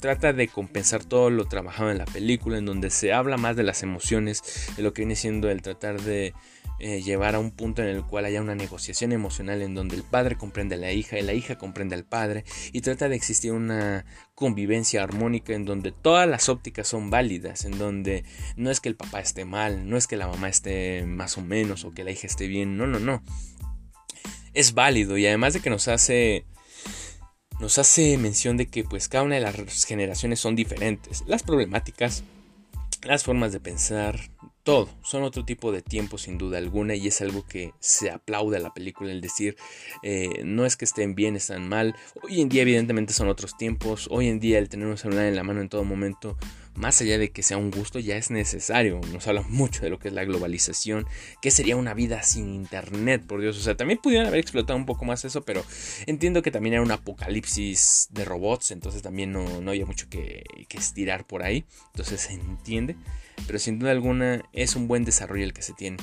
trata 0.00 0.32
de 0.32 0.48
compensar 0.48 1.04
todo 1.04 1.30
lo 1.30 1.46
trabajado 1.46 1.90
en 1.90 1.98
la 1.98 2.04
película, 2.04 2.58
en 2.58 2.66
donde 2.66 2.90
se 2.90 3.12
habla 3.12 3.38
más 3.38 3.56
de 3.56 3.62
las 3.62 3.82
emociones, 3.82 4.42
de 4.76 4.82
lo 4.82 4.92
que 4.92 5.02
viene 5.02 5.16
siendo 5.16 5.48
el 5.48 5.62
tratar 5.62 6.00
de 6.02 6.34
eh, 6.78 7.00
llevar 7.00 7.36
a 7.36 7.38
un 7.38 7.52
punto 7.52 7.82
en 7.82 7.88
el 7.88 8.04
cual 8.04 8.24
haya 8.24 8.42
una 8.42 8.54
negociación 8.54 9.12
emocional 9.12 9.62
en 9.62 9.74
donde 9.74 9.94
el 9.96 10.02
padre 10.02 10.36
comprende 10.36 10.74
a 10.74 10.78
la 10.78 10.92
hija 10.92 11.18
y 11.18 11.22
la 11.22 11.32
hija 11.32 11.56
comprende 11.56 11.94
al 11.94 12.04
padre 12.04 12.44
y 12.72 12.80
trata 12.80 13.08
de 13.08 13.16
existir 13.16 13.52
una 13.52 14.04
convivencia 14.34 15.02
armónica 15.02 15.54
en 15.54 15.64
donde 15.64 15.92
todas 15.92 16.28
las 16.28 16.48
ópticas 16.48 16.88
son 16.88 17.08
válidas, 17.08 17.64
en 17.64 17.78
donde 17.78 18.24
no 18.56 18.70
es 18.70 18.80
que 18.80 18.88
el 18.88 18.96
papá 18.96 19.20
esté 19.20 19.44
mal, 19.44 19.88
no 19.88 19.96
es 19.96 20.06
que 20.06 20.16
la 20.16 20.26
mamá 20.26 20.48
esté 20.48 21.06
más 21.06 21.38
o 21.38 21.42
menos 21.42 21.84
o 21.84 21.92
que 21.92 22.04
la 22.04 22.10
hija 22.10 22.26
esté 22.26 22.48
bien, 22.48 22.76
no, 22.76 22.86
no, 22.86 22.98
no 22.98 23.22
es 24.54 24.74
válido 24.74 25.16
y 25.18 25.26
además 25.26 25.54
de 25.54 25.60
que 25.60 25.70
nos 25.70 25.88
hace 25.88 26.44
nos 27.60 27.78
hace 27.78 28.18
mención 28.18 28.56
de 28.56 28.66
que 28.66 28.82
pues 28.82 29.08
cada 29.08 29.24
una 29.24 29.36
de 29.36 29.40
las 29.40 29.84
generaciones 29.84 30.40
son 30.40 30.56
diferentes, 30.56 31.22
las 31.26 31.44
problemáticas, 31.44 32.24
las 33.04 33.22
formas 33.22 33.52
de 33.52 33.60
pensar, 33.60 34.18
todo, 34.64 34.88
son 35.02 35.22
otro 35.22 35.44
tipo 35.44 35.70
de 35.70 35.80
tiempo 35.80 36.18
sin 36.18 36.38
duda 36.38 36.58
alguna 36.58 36.94
y 36.94 37.06
es 37.08 37.20
algo 37.20 37.44
que 37.46 37.72
se 37.78 38.10
aplaude 38.10 38.56
a 38.56 38.60
la 38.60 38.74
película, 38.74 39.12
el 39.12 39.20
decir, 39.20 39.56
eh, 40.02 40.42
no 40.44 40.66
es 40.66 40.76
que 40.76 40.84
estén 40.84 41.14
bien, 41.14 41.36
están 41.36 41.68
mal, 41.68 41.94
hoy 42.22 42.40
en 42.40 42.48
día 42.48 42.62
evidentemente 42.62 43.12
son 43.12 43.28
otros 43.28 43.56
tiempos, 43.56 44.08
hoy 44.10 44.28
en 44.28 44.40
día 44.40 44.58
el 44.58 44.68
tener 44.68 44.86
un 44.86 44.98
celular 44.98 45.26
en 45.26 45.36
la 45.36 45.44
mano 45.44 45.60
en 45.60 45.68
todo 45.68 45.84
momento, 45.84 46.36
más 46.74 47.00
allá 47.00 47.18
de 47.18 47.30
que 47.30 47.42
sea 47.42 47.56
un 47.56 47.70
gusto, 47.70 47.98
ya 47.98 48.16
es 48.16 48.30
necesario, 48.30 49.00
nos 49.12 49.26
habla 49.26 49.42
mucho 49.42 49.82
de 49.82 49.90
lo 49.90 49.98
que 49.98 50.08
es 50.08 50.14
la 50.14 50.24
globalización, 50.24 51.06
que 51.40 51.50
sería 51.50 51.76
una 51.76 51.94
vida 51.94 52.22
sin 52.22 52.54
internet, 52.54 53.24
por 53.26 53.40
Dios, 53.40 53.58
o 53.58 53.60
sea, 53.60 53.76
también 53.76 53.98
pudieran 54.02 54.26
haber 54.26 54.40
explotado 54.40 54.78
un 54.78 54.86
poco 54.86 55.04
más 55.04 55.24
eso, 55.24 55.42
pero 55.42 55.64
entiendo 56.06 56.42
que 56.42 56.50
también 56.50 56.74
era 56.74 56.82
un 56.82 56.90
apocalipsis 56.90 58.08
de 58.10 58.24
robots, 58.24 58.70
entonces 58.70 59.02
también 59.02 59.32
no, 59.32 59.60
no 59.60 59.70
había 59.70 59.86
mucho 59.86 60.08
que, 60.08 60.44
que 60.68 60.78
estirar 60.78 61.26
por 61.26 61.42
ahí, 61.42 61.64
entonces 61.92 62.22
se 62.22 62.32
entiende 62.32 62.96
pero 63.46 63.58
sin 63.58 63.78
duda 63.78 63.90
alguna 63.90 64.42
es 64.52 64.76
un 64.76 64.88
buen 64.88 65.04
desarrollo 65.04 65.44
el 65.44 65.52
que 65.52 65.62
se 65.62 65.72
tiene. 65.72 65.98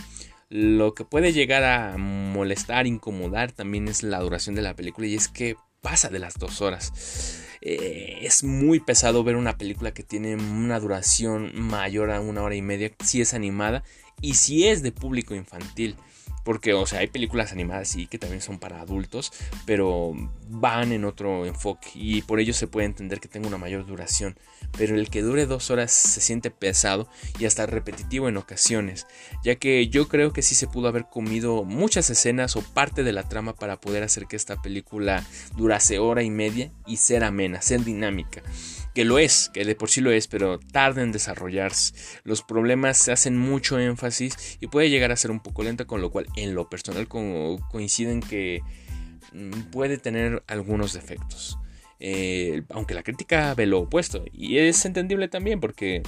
Lo 0.49 0.93
que 0.93 1.05
puede 1.05 1.31
llegar 1.31 1.63
a 1.63 1.97
molestar, 1.97 2.87
incomodar 2.87 3.51
también 3.51 3.87
es 3.87 4.03
la 4.03 4.19
duración 4.19 4.55
de 4.55 4.63
la 4.63 4.75
película 4.75 5.07
y 5.07 5.15
es 5.15 5.27
que 5.27 5.55
pasa 5.81 6.09
de 6.09 6.19
las 6.19 6.35
dos 6.35 6.61
horas. 6.61 7.43
Eh, 7.61 8.19
es 8.21 8.43
muy 8.43 8.79
pesado 8.79 9.23
ver 9.23 9.35
una 9.35 9.57
película 9.57 9.93
que 9.93 10.03
tiene 10.03 10.35
una 10.35 10.79
duración 10.79 11.51
mayor 11.55 12.11
a 12.11 12.21
una 12.21 12.41
hora 12.41 12.55
y 12.55 12.61
media 12.61 12.91
si 13.03 13.21
es 13.21 13.33
animada 13.33 13.83
y 14.21 14.35
si 14.35 14.67
es 14.67 14.81
de 14.81 14.91
público 14.91 15.35
infantil. 15.35 15.95
Porque, 16.49 16.73
o 16.73 16.87
sea, 16.87 17.01
hay 17.01 17.07
películas 17.09 17.51
animadas 17.51 17.89
sí 17.89 18.07
que 18.07 18.17
también 18.17 18.41
son 18.41 18.57
para 18.57 18.81
adultos, 18.81 19.31
pero 19.67 20.13
van 20.47 20.91
en 20.91 21.05
otro 21.05 21.45
enfoque 21.45 21.89
y 21.93 22.23
por 22.23 22.39
ello 22.39 22.55
se 22.55 22.65
puede 22.65 22.87
entender 22.87 23.19
que 23.19 23.27
tenga 23.27 23.47
una 23.47 23.59
mayor 23.59 23.85
duración. 23.85 24.35
Pero 24.75 24.95
el 24.95 25.11
que 25.11 25.21
dure 25.21 25.45
dos 25.45 25.69
horas 25.69 25.91
se 25.91 26.21
siente 26.21 26.49
pesado 26.49 27.07
y 27.37 27.45
hasta 27.45 27.67
repetitivo 27.67 28.29
en 28.29 28.37
ocasiones, 28.37 29.05
ya 29.43 29.57
que 29.57 29.89
yo 29.89 30.07
creo 30.07 30.33
que 30.33 30.41
sí 30.41 30.55
se 30.55 30.65
pudo 30.65 30.87
haber 30.87 31.05
comido 31.05 31.65
muchas 31.65 32.09
escenas 32.09 32.55
o 32.55 32.63
parte 32.63 33.03
de 33.03 33.13
la 33.13 33.29
trama 33.29 33.53
para 33.53 33.79
poder 33.79 34.01
hacer 34.01 34.25
que 34.25 34.35
esta 34.35 34.59
película 34.59 35.23
durase 35.55 35.99
hora 35.99 36.23
y 36.23 36.31
media 36.31 36.71
y 36.87 36.97
ser 36.97 37.25
amena, 37.25 37.61
ser 37.61 37.83
dinámica 37.83 38.41
que 38.99 39.05
lo 39.05 39.17
es, 39.17 39.49
que 39.53 39.63
de 39.63 39.75
por 39.75 39.89
sí 39.89 40.01
lo 40.01 40.11
es, 40.11 40.27
pero 40.27 40.59
tarda 40.59 41.01
en 41.01 41.13
desarrollarse. 41.13 41.93
Los 42.25 42.41
problemas 42.43 42.97
se 42.97 43.13
hacen 43.13 43.37
mucho 43.37 43.79
énfasis 43.79 44.57
y 44.59 44.67
puede 44.67 44.89
llegar 44.89 45.13
a 45.13 45.15
ser 45.15 45.31
un 45.31 45.39
poco 45.39 45.63
lenta, 45.63 45.85
con 45.85 46.01
lo 46.01 46.11
cual 46.11 46.25
en 46.35 46.53
lo 46.53 46.69
personal 46.69 47.07
coinciden 47.07 48.19
que 48.19 48.61
mm, 49.31 49.71
puede 49.71 49.99
tener 49.99 50.43
algunos 50.47 50.91
defectos. 50.91 51.57
Eh, 52.01 52.63
aunque 52.71 52.93
la 52.93 53.01
crítica 53.01 53.53
ve 53.53 53.67
lo 53.67 53.79
opuesto, 53.79 54.25
y 54.33 54.57
es 54.57 54.83
entendible 54.83 55.29
también 55.29 55.61
porque 55.61 56.03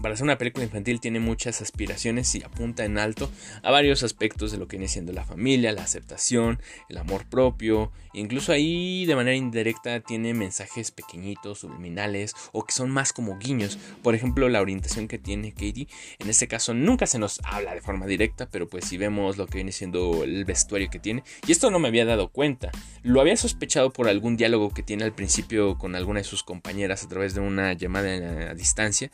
para 0.00 0.16
ser 0.16 0.24
una 0.24 0.38
película 0.38 0.64
infantil 0.64 1.00
tiene 1.00 1.20
muchas 1.20 1.60
aspiraciones 1.60 2.34
y 2.34 2.42
apunta 2.42 2.84
en 2.84 2.98
alto 2.98 3.30
a 3.62 3.70
varios 3.70 4.02
aspectos 4.02 4.52
de 4.52 4.58
lo 4.58 4.66
que 4.66 4.76
viene 4.76 4.88
siendo 4.88 5.12
la 5.12 5.24
familia, 5.24 5.72
la 5.72 5.82
aceptación, 5.82 6.60
el 6.88 6.98
amor 6.98 7.26
propio. 7.26 7.92
Incluso 8.12 8.52
ahí 8.52 9.06
de 9.06 9.14
manera 9.14 9.36
indirecta 9.36 10.00
tiene 10.00 10.34
mensajes 10.34 10.90
pequeñitos, 10.90 11.60
subliminales 11.60 12.34
o 12.52 12.64
que 12.64 12.72
son 12.72 12.90
más 12.90 13.12
como 13.12 13.38
guiños. 13.38 13.78
Por 14.02 14.14
ejemplo, 14.14 14.48
la 14.48 14.60
orientación 14.60 15.06
que 15.06 15.18
tiene 15.18 15.52
Katie. 15.52 15.88
En 16.18 16.28
este 16.28 16.48
caso 16.48 16.74
nunca 16.74 17.06
se 17.06 17.18
nos 17.18 17.40
habla 17.44 17.74
de 17.74 17.80
forma 17.80 18.06
directa, 18.06 18.48
pero 18.50 18.68
pues 18.68 18.86
si 18.86 18.96
vemos 18.96 19.36
lo 19.36 19.46
que 19.46 19.58
viene 19.58 19.72
siendo 19.72 20.24
el 20.24 20.44
vestuario 20.44 20.90
que 20.90 20.98
tiene. 20.98 21.22
Y 21.46 21.52
esto 21.52 21.70
no 21.70 21.78
me 21.78 21.88
había 21.88 22.04
dado 22.04 22.28
cuenta. 22.28 22.70
Lo 23.02 23.20
había 23.20 23.36
sospechado 23.36 23.92
por 23.92 24.08
algún 24.08 24.36
diálogo 24.36 24.70
que 24.70 24.82
tiene 24.82 25.04
al 25.04 25.12
principio 25.12 25.78
con 25.78 25.94
alguna 25.94 26.20
de 26.20 26.24
sus 26.24 26.42
compañeras 26.42 27.04
a 27.04 27.08
través 27.08 27.34
de 27.34 27.40
una 27.40 27.72
llamada 27.74 28.50
a 28.50 28.54
distancia. 28.54 29.10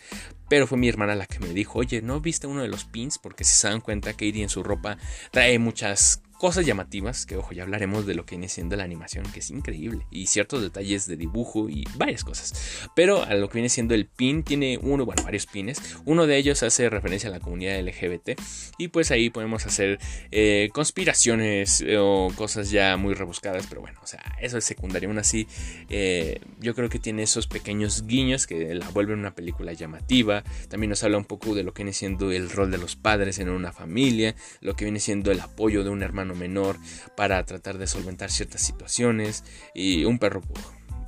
Pero 0.48 0.66
fue 0.68 0.75
mi 0.76 0.88
hermana 0.88 1.14
la 1.14 1.26
que 1.26 1.38
me 1.38 1.48
dijo, 1.48 1.78
oye, 1.78 2.02
¿no 2.02 2.20
viste 2.20 2.46
uno 2.46 2.62
de 2.62 2.68
los 2.68 2.84
pins? 2.84 3.18
Porque 3.18 3.44
si 3.44 3.54
se 3.54 3.68
dan 3.68 3.80
cuenta, 3.80 4.12
Katie 4.12 4.42
en 4.42 4.48
su 4.48 4.62
ropa 4.62 4.98
trae 5.30 5.58
muchas 5.58 6.22
cosas 6.38 6.66
llamativas, 6.66 7.26
que 7.26 7.36
ojo, 7.36 7.52
ya 7.52 7.62
hablaremos 7.62 8.06
de 8.06 8.14
lo 8.14 8.26
que 8.26 8.36
viene 8.36 8.48
siendo 8.48 8.76
la 8.76 8.84
animación, 8.84 9.24
que 9.32 9.40
es 9.40 9.50
increíble, 9.50 10.06
y 10.10 10.26
ciertos 10.26 10.62
detalles 10.62 11.06
de 11.06 11.16
dibujo 11.16 11.68
y 11.68 11.84
varias 11.96 12.24
cosas. 12.24 12.88
Pero 12.94 13.22
a 13.22 13.34
lo 13.34 13.48
que 13.48 13.54
viene 13.54 13.68
siendo 13.68 13.94
el 13.94 14.06
pin, 14.06 14.42
tiene 14.42 14.78
uno, 14.82 15.04
bueno, 15.04 15.22
varios 15.22 15.46
pines. 15.46 15.96
Uno 16.04 16.26
de 16.26 16.36
ellos 16.36 16.62
hace 16.62 16.90
referencia 16.90 17.28
a 17.28 17.32
la 17.32 17.40
comunidad 17.40 17.80
LGBT, 17.80 18.40
y 18.78 18.88
pues 18.88 19.10
ahí 19.10 19.30
podemos 19.30 19.66
hacer 19.66 19.98
eh, 20.30 20.70
conspiraciones 20.72 21.80
eh, 21.80 21.98
o 21.98 22.30
cosas 22.36 22.70
ya 22.70 22.96
muy 22.96 23.14
rebuscadas, 23.14 23.66
pero 23.68 23.80
bueno, 23.80 23.98
o 24.02 24.06
sea, 24.06 24.22
eso 24.40 24.58
es 24.58 24.64
secundario. 24.64 25.08
Aún 25.08 25.18
así, 25.18 25.46
eh, 25.88 26.40
yo 26.60 26.74
creo 26.74 26.88
que 26.88 26.98
tiene 26.98 27.22
esos 27.22 27.46
pequeños 27.46 28.06
guiños 28.06 28.46
que 28.46 28.74
la 28.74 28.88
vuelven 28.90 29.18
una 29.18 29.34
película 29.34 29.72
llamativa. 29.72 30.44
También 30.68 30.90
nos 30.90 31.02
habla 31.02 31.18
un 31.18 31.24
poco 31.24 31.54
de 31.54 31.62
lo 31.62 31.72
que 31.72 31.82
viene 31.82 31.92
siendo 31.92 32.32
el 32.32 32.50
rol 32.50 32.70
de 32.70 32.78
los 32.78 32.96
padres 32.96 33.38
en 33.38 33.48
una 33.48 33.72
familia, 33.72 34.34
lo 34.60 34.74
que 34.74 34.84
viene 34.84 35.00
siendo 35.00 35.30
el 35.30 35.40
apoyo 35.40 35.84
de 35.84 35.90
un 35.90 36.02
hermano 36.02 36.25
menor 36.34 36.78
para 37.16 37.44
tratar 37.44 37.78
de 37.78 37.86
solventar 37.86 38.30
ciertas 38.30 38.62
situaciones 38.62 39.44
y 39.74 40.04
un 40.04 40.18
perro 40.18 40.42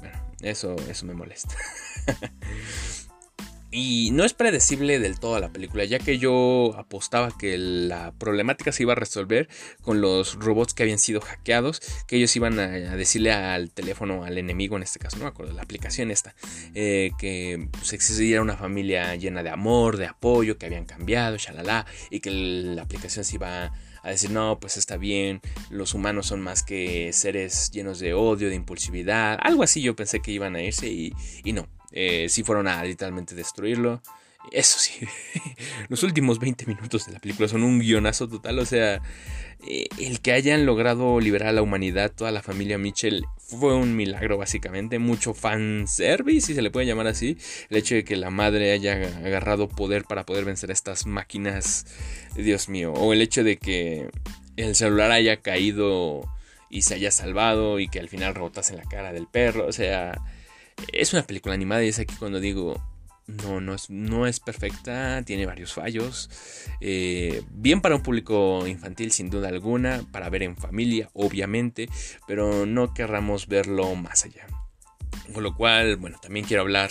Bueno, 0.00 0.18
eso, 0.40 0.76
eso 0.88 1.06
me 1.06 1.14
molesta. 1.14 1.54
Y 3.70 4.10
no 4.12 4.24
es 4.24 4.32
predecible 4.32 4.98
del 4.98 5.20
todo 5.20 5.38
la 5.40 5.50
película, 5.50 5.84
ya 5.84 5.98
que 5.98 6.18
yo 6.18 6.74
apostaba 6.78 7.36
que 7.36 7.58
la 7.58 8.12
problemática 8.12 8.72
se 8.72 8.84
iba 8.84 8.92
a 8.92 8.96
resolver 8.96 9.48
con 9.82 10.00
los 10.00 10.36
robots 10.36 10.72
que 10.72 10.84
habían 10.84 10.98
sido 10.98 11.20
hackeados, 11.20 11.82
que 12.06 12.16
ellos 12.16 12.34
iban 12.34 12.58
a, 12.58 12.68
decirle 12.96 13.30
al 13.30 13.70
teléfono, 13.70 14.24
al 14.24 14.38
enemigo 14.38 14.76
en 14.76 14.84
este 14.84 14.98
caso, 14.98 15.18
no 15.18 15.24
me 15.24 15.28
acuerdo, 15.28 15.52
la 15.52 15.62
aplicación 15.62 16.10
esta, 16.10 16.34
eh, 16.74 17.10
que 17.18 17.68
pues, 17.72 17.92
existiera 17.92 18.40
una 18.40 18.56
familia 18.56 19.14
llena 19.16 19.42
de 19.42 19.50
amor, 19.50 19.98
de 19.98 20.06
apoyo, 20.06 20.56
que 20.56 20.64
habían 20.64 20.86
cambiado, 20.86 21.36
y 22.10 22.20
que 22.20 22.30
la 22.30 22.82
aplicación 22.82 23.24
se 23.26 23.34
iba 23.34 23.66
a 23.66 23.72
a 24.02 24.10
decir, 24.10 24.30
no, 24.30 24.58
pues 24.60 24.76
está 24.76 24.96
bien, 24.96 25.40
los 25.70 25.94
humanos 25.94 26.26
son 26.26 26.40
más 26.40 26.62
que 26.62 27.12
seres 27.12 27.70
llenos 27.70 27.98
de 27.98 28.14
odio, 28.14 28.48
de 28.48 28.54
impulsividad, 28.54 29.38
algo 29.40 29.62
así 29.62 29.82
yo 29.82 29.96
pensé 29.96 30.20
que 30.20 30.32
iban 30.32 30.56
a 30.56 30.62
irse 30.62 30.88
y, 30.88 31.12
y 31.44 31.52
no, 31.52 31.68
eh, 31.92 32.28
sí 32.28 32.42
fueron 32.42 32.68
a 32.68 32.82
literalmente 32.84 33.34
destruirlo. 33.34 34.02
Eso 34.52 34.78
sí, 34.78 35.06
los 35.88 36.02
últimos 36.02 36.38
20 36.38 36.66
minutos 36.66 37.06
de 37.06 37.12
la 37.12 37.18
película 37.18 37.48
son 37.48 37.62
un 37.62 37.80
guionazo 37.80 38.28
total, 38.28 38.58
o 38.58 38.64
sea, 38.64 39.02
eh, 39.66 39.88
el 39.98 40.20
que 40.20 40.32
hayan 40.32 40.64
logrado 40.64 41.20
liberar 41.20 41.48
a 41.48 41.52
la 41.52 41.62
humanidad, 41.62 42.12
toda 42.14 42.30
la 42.30 42.42
familia 42.42 42.78
Mitchell, 42.78 43.24
fue 43.36 43.74
un 43.74 43.96
milagro 43.96 44.38
básicamente, 44.38 44.98
mucho 44.98 45.34
fanservice, 45.34 46.46
si 46.46 46.54
se 46.54 46.62
le 46.62 46.70
puede 46.70 46.86
llamar 46.86 47.08
así, 47.08 47.36
el 47.68 47.76
hecho 47.76 47.94
de 47.94 48.04
que 48.04 48.16
la 48.16 48.30
madre 48.30 48.72
haya 48.72 48.92
agarrado 49.18 49.68
poder 49.68 50.04
para 50.04 50.24
poder 50.24 50.44
vencer 50.44 50.70
a 50.70 50.74
estas 50.74 51.06
máquinas, 51.06 51.86
Dios 52.34 52.68
mío, 52.68 52.92
o 52.92 53.12
el 53.12 53.20
hecho 53.20 53.44
de 53.44 53.58
que 53.58 54.08
el 54.56 54.74
celular 54.74 55.10
haya 55.10 55.38
caído 55.38 56.22
y 56.70 56.82
se 56.82 56.94
haya 56.94 57.10
salvado 57.10 57.80
y 57.80 57.88
que 57.88 58.00
al 58.00 58.08
final 58.08 58.34
rebotase 58.34 58.74
en 58.74 58.78
la 58.78 58.88
cara 58.88 59.12
del 59.12 59.26
perro, 59.26 59.66
o 59.66 59.72
sea, 59.72 60.20
es 60.92 61.12
una 61.12 61.26
película 61.26 61.54
animada 61.54 61.84
y 61.84 61.88
es 61.88 61.98
aquí 61.98 62.14
cuando 62.16 62.40
digo, 62.40 62.80
no, 63.28 63.60
no 63.60 63.74
es, 63.74 63.90
no 63.90 64.26
es 64.26 64.40
perfecta, 64.40 65.22
tiene 65.22 65.46
varios 65.46 65.72
fallos. 65.72 66.30
Eh, 66.80 67.42
bien 67.50 67.80
para 67.80 67.94
un 67.94 68.02
público 68.02 68.66
infantil, 68.66 69.12
sin 69.12 69.30
duda 69.30 69.48
alguna, 69.48 70.02
para 70.10 70.30
ver 70.30 70.42
en 70.42 70.56
familia, 70.56 71.10
obviamente, 71.12 71.88
pero 72.26 72.66
no 72.66 72.94
querramos 72.94 73.46
verlo 73.46 73.94
más 73.94 74.24
allá. 74.24 74.46
Con 75.32 75.42
lo 75.42 75.54
cual, 75.54 75.96
bueno, 75.96 76.18
también 76.20 76.46
quiero 76.46 76.62
hablar 76.62 76.90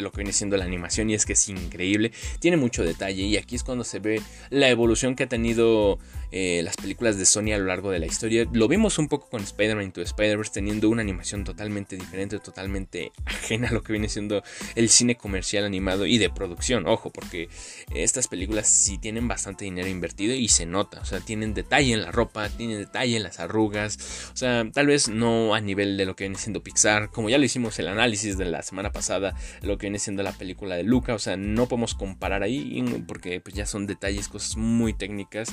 lo 0.00 0.12
que 0.12 0.18
viene 0.18 0.32
siendo 0.32 0.56
la 0.56 0.64
animación 0.64 1.10
y 1.10 1.14
es 1.14 1.26
que 1.26 1.34
es 1.34 1.48
increíble, 1.48 2.12
tiene 2.38 2.56
mucho 2.56 2.84
detalle 2.84 3.22
y 3.22 3.36
aquí 3.36 3.56
es 3.56 3.64
cuando 3.64 3.84
se 3.84 3.98
ve 3.98 4.22
la 4.50 4.68
evolución 4.68 5.16
que 5.16 5.24
ha 5.24 5.28
tenido 5.28 5.98
eh, 6.32 6.60
las 6.62 6.76
películas 6.76 7.18
de 7.18 7.26
Sony 7.26 7.52
a 7.52 7.58
lo 7.58 7.66
largo 7.66 7.90
de 7.90 7.98
la 7.98 8.06
historia. 8.06 8.46
Lo 8.52 8.68
vimos 8.68 8.98
un 8.98 9.08
poco 9.08 9.28
con 9.28 9.42
Spider-Man 9.42 9.86
Into 9.86 10.00
Spider-Verse 10.00 10.52
teniendo 10.52 10.88
una 10.88 11.02
animación 11.02 11.44
totalmente 11.44 11.96
diferente, 11.96 12.38
totalmente 12.38 13.12
ajena 13.24 13.68
a 13.68 13.72
lo 13.72 13.82
que 13.82 13.92
viene 13.92 14.08
siendo 14.08 14.42
el 14.76 14.88
cine 14.88 15.16
comercial 15.16 15.64
animado 15.64 16.06
y 16.06 16.18
de 16.18 16.30
producción. 16.30 16.86
Ojo, 16.86 17.10
porque 17.10 17.48
estas 17.94 18.28
películas 18.28 18.68
sí 18.68 18.98
tienen 18.98 19.26
bastante 19.26 19.64
dinero 19.64 19.88
invertido 19.88 20.34
y 20.34 20.48
se 20.48 20.66
nota. 20.66 21.00
O 21.00 21.04
sea, 21.04 21.20
tienen 21.20 21.54
detalle 21.54 21.94
en 21.94 22.02
la 22.02 22.12
ropa, 22.12 22.48
tienen 22.48 22.78
detalle 22.78 23.16
en 23.16 23.24
las 23.24 23.40
arrugas. 23.40 24.30
O 24.32 24.36
sea, 24.36 24.64
tal 24.72 24.86
vez 24.86 25.08
no 25.08 25.54
a 25.54 25.60
nivel 25.60 25.96
de 25.96 26.06
lo 26.06 26.14
que 26.14 26.24
viene 26.24 26.38
siendo 26.38 26.62
Pixar. 26.62 27.10
Como 27.10 27.28
ya 27.28 27.38
lo 27.38 27.44
hicimos 27.44 27.78
el 27.78 27.88
análisis 27.88 28.38
de 28.38 28.44
la 28.44 28.62
semana 28.62 28.92
pasada, 28.92 29.34
lo 29.62 29.78
que 29.78 29.86
siendo 29.98 30.22
la 30.22 30.32
película 30.32 30.76
de 30.76 30.84
Luca. 30.84 31.14
O 31.14 31.18
sea, 31.18 31.36
no 31.36 31.66
podemos 31.66 31.94
comparar 31.94 32.42
ahí 32.42 32.82
porque 33.06 33.40
pues, 33.40 33.54
ya 33.54 33.66
son 33.66 33.86
detalles, 33.86 34.28
cosas 34.28 34.56
muy 34.56 34.92
técnicas 34.92 35.52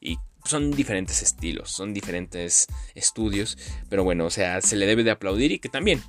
y 0.00 0.18
son 0.44 0.70
diferentes 0.70 1.22
estilos, 1.22 1.70
son 1.70 1.94
diferentes 1.94 2.66
estudios, 2.94 3.56
pero 3.88 4.04
bueno, 4.04 4.26
o 4.26 4.30
sea, 4.30 4.60
se 4.60 4.76
le 4.76 4.86
debe 4.86 5.02
de 5.02 5.10
aplaudir 5.10 5.52
y 5.52 5.58
que 5.58 5.70
también 5.70 6.02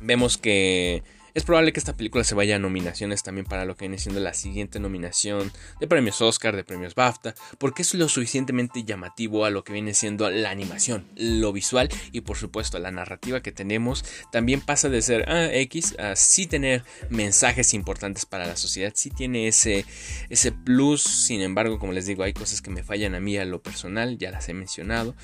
vemos 0.00 0.38
que 0.38 1.02
es 1.38 1.44
probable 1.44 1.72
que 1.72 1.78
esta 1.78 1.96
película 1.96 2.24
se 2.24 2.34
vaya 2.34 2.56
a 2.56 2.58
nominaciones 2.58 3.22
también 3.22 3.46
para 3.46 3.64
lo 3.64 3.76
que 3.76 3.84
viene 3.84 3.98
siendo 3.98 4.20
la 4.20 4.34
siguiente 4.34 4.80
nominación 4.80 5.52
de 5.78 5.86
premios 5.86 6.20
Oscar, 6.20 6.56
de 6.56 6.64
premios 6.64 6.96
BAFTA, 6.96 7.36
porque 7.58 7.82
es 7.82 7.94
lo 7.94 8.08
suficientemente 8.08 8.82
llamativo 8.82 9.44
a 9.44 9.50
lo 9.50 9.62
que 9.62 9.72
viene 9.72 9.94
siendo 9.94 10.28
la 10.30 10.50
animación, 10.50 11.06
lo 11.14 11.52
visual 11.52 11.88
y 12.10 12.22
por 12.22 12.36
supuesto 12.36 12.80
la 12.80 12.90
narrativa 12.90 13.40
que 13.40 13.52
tenemos. 13.52 14.04
También 14.32 14.60
pasa 14.60 14.88
de 14.88 15.00
ser 15.00 15.28
ah, 15.28 15.48
X 15.52 15.94
a 16.00 16.16
sí 16.16 16.48
tener 16.48 16.82
mensajes 17.08 17.72
importantes 17.72 18.26
para 18.26 18.46
la 18.46 18.56
sociedad, 18.56 18.92
sí 18.96 19.10
tiene 19.10 19.46
ese, 19.46 19.86
ese 20.30 20.50
plus, 20.50 21.02
sin 21.02 21.40
embargo, 21.40 21.78
como 21.78 21.92
les 21.92 22.06
digo, 22.06 22.24
hay 22.24 22.32
cosas 22.32 22.60
que 22.62 22.70
me 22.70 22.82
fallan 22.82 23.14
a 23.14 23.20
mí 23.20 23.36
a 23.36 23.44
lo 23.44 23.62
personal, 23.62 24.18
ya 24.18 24.32
las 24.32 24.48
he 24.48 24.54
mencionado, 24.54 25.14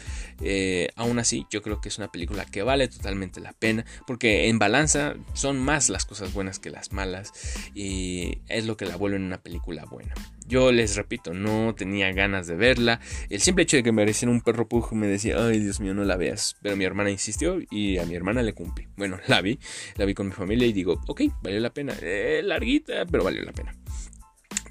eh, 0.41 0.91
aún 0.95 1.19
así 1.19 1.45
yo 1.51 1.61
creo 1.61 1.81
que 1.81 1.89
es 1.89 1.99
una 1.99 2.13
película 2.13 2.45
que 2.45 2.63
vale 2.63 2.87
totalmente 2.87 3.41
la 3.41 3.53
pena, 3.53 3.85
porque 4.07 4.49
en 4.49 4.61
balanza 4.61 5.15
son 5.33 5.59
más 5.59 5.89
las 5.89 6.04
cosas 6.07 6.33
buenas 6.33 6.59
que 6.59 6.71
las 6.71 6.93
malas 6.93 7.33
y 7.75 8.39
es 8.49 8.67
lo 8.67 8.77
que 8.77 8.87
la 8.87 8.97
vuelve 8.97 9.17
una 9.17 9.43
película 9.43 9.85
buena. 9.85 10.15
Yo 10.47 10.73
les 10.73 10.97
repito, 10.97 11.33
no 11.33 11.75
tenía 11.75 12.13
ganas 12.13 12.47
de 12.47 12.55
verla. 12.55 13.01
El 13.31 13.41
simple 13.41 13.65
hecho 13.65 13.77
de 13.77 13.83
que 13.83 13.93
me 13.93 14.03
pareciera 14.03 14.31
un 14.31 14.43
perro 14.43 14.69
pujo 14.69 14.95
me 14.95 15.07
decía, 15.07 15.37
ay 15.39 15.59
Dios 15.59 15.81
mío, 15.81 15.95
no 15.95 16.05
la 16.05 16.17
veas. 16.17 16.57
Pero 16.63 16.77
mi 16.77 16.85
hermana 16.85 17.11
insistió 17.11 17.59
y 17.71 17.99
a 17.99 18.05
mi 18.05 18.15
hermana 18.15 18.43
le 18.43 18.53
cumplí. 18.53 18.87
Bueno, 18.97 19.19
la 19.27 19.41
vi, 19.41 19.59
la 19.97 20.05
vi 20.05 20.15
con 20.15 20.27
mi 20.27 20.33
familia 20.33 20.67
y 20.67 20.73
digo, 20.73 21.01
ok, 21.07 21.23
valió 21.43 21.61
la 21.61 21.71
pena. 21.71 21.95
Eh, 22.03 22.43
larguita, 22.45 23.07
pero 23.07 23.25
valió 23.25 23.43
la 23.43 23.53
pena. 23.53 23.75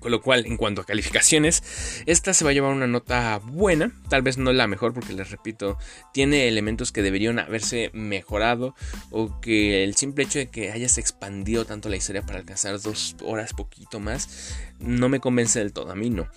Con 0.03 0.11
lo 0.11 0.21
cual, 0.21 0.45
en 0.45 0.57
cuanto 0.57 0.81
a 0.81 0.85
calificaciones, 0.85 1.63
esta 2.05 2.33
se 2.33 2.43
va 2.43 2.49
a 2.49 2.53
llevar 2.53 2.73
una 2.73 2.87
nota 2.87 3.37
buena, 3.37 3.93
tal 4.09 4.21
vez 4.21 4.37
no 4.37 4.51
la 4.51 4.67
mejor 4.67 4.93
porque 4.93 5.13
les 5.13 5.31
repito, 5.31 5.77
tiene 6.11 6.49
elementos 6.49 6.91
que 6.91 7.01
deberían 7.01 7.39
haberse 7.39 7.89
mejorado 7.93 8.75
o 9.11 9.39
que 9.39 9.85
el 9.85 9.95
simple 9.95 10.25
hecho 10.25 10.39
de 10.39 10.49
que 10.49 10.73
hayas 10.73 10.97
expandido 10.97 11.63
tanto 11.63 11.87
la 11.87 11.95
historia 11.95 12.21
para 12.21 12.39
alcanzar 12.39 12.81
dos 12.81 13.15
horas 13.23 13.53
poquito 13.53 14.01
más, 14.01 14.57
no 14.79 15.07
me 15.07 15.21
convence 15.21 15.59
del 15.59 15.71
todo, 15.71 15.89
a 15.91 15.95
mí 15.95 16.09
no. 16.09 16.27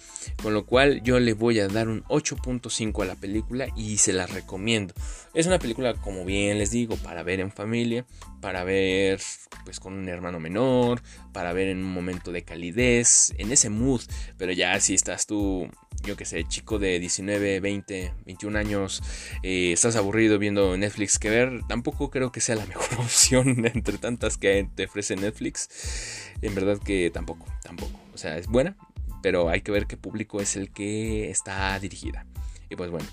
Con 0.41 0.55
lo 0.55 0.65
cual 0.65 1.03
yo 1.03 1.19
le 1.19 1.33
voy 1.33 1.59
a 1.59 1.67
dar 1.67 1.89
un 1.89 2.05
8.5 2.05 3.03
a 3.03 3.07
la 3.07 3.17
película 3.17 3.67
y 3.75 3.97
se 3.99 4.13
la 4.13 4.27
recomiendo. 4.27 4.95
Es 5.35 5.47
una 5.47 5.59
película, 5.59 5.95
como 5.95 6.25
bien 6.25 6.59
les 6.59 6.71
digo, 6.71 6.97
para 6.99 7.25
ver 7.25 7.41
en 7.41 7.51
familia, 7.51 8.07
para 8.41 8.63
ver 8.63 9.21
pues 9.65 9.81
con 9.81 9.95
un 9.95 10.09
hermano 10.09 10.39
menor, 10.39 11.03
para 11.33 11.53
ver 11.53 11.69
en 11.69 11.79
un 11.79 11.93
momento 11.93 12.31
de 12.31 12.45
calidez, 12.45 13.35
ese 13.57 13.71
mood, 13.71 14.03
pero 14.39 14.53
ya 14.53 14.79
si 14.81 14.95
estás 14.95 15.27
tú 15.27 15.69
yo 16.07 16.17
que 16.17 16.25
sé, 16.25 16.45
chico 16.45 16.79
de 16.79 16.99
19, 16.99 17.61
20, 17.61 18.15
21 18.25 18.59
años, 18.59 19.03
eh, 19.43 19.73
estás 19.73 19.97
aburrido 19.97 20.39
viendo 20.39 20.77
Netflix 20.77 21.19
que 21.19 21.31
ver, 21.31 21.63
tampoco 21.69 22.11
creo 22.11 22.33
que 22.33 22.41
sea 22.41 22.57
la 22.57 22.67
mejor 22.67 23.01
opción 23.01 23.67
entre 23.67 23.99
tantas 23.99 24.39
que 24.39 24.69
te 24.75 24.85
ofrece 24.85 25.17
Netflix. 25.17 25.69
En 26.43 26.55
verdad 26.55 26.79
que 26.79 27.11
tampoco, 27.13 27.47
tampoco. 27.63 27.99
O 28.15 28.19
sea, 28.19 28.39
es 28.39 28.47
buena, 28.47 28.77
pero 29.23 29.49
hay 29.49 29.61
que 29.61 29.73
ver 29.73 29.87
qué 29.87 29.97
público 29.97 30.41
es 30.41 30.57
el 30.57 30.71
que 30.71 31.31
está 31.31 31.79
dirigida. 31.79 32.27
Y 32.71 32.77
pues 32.77 32.91
bueno, 32.91 33.07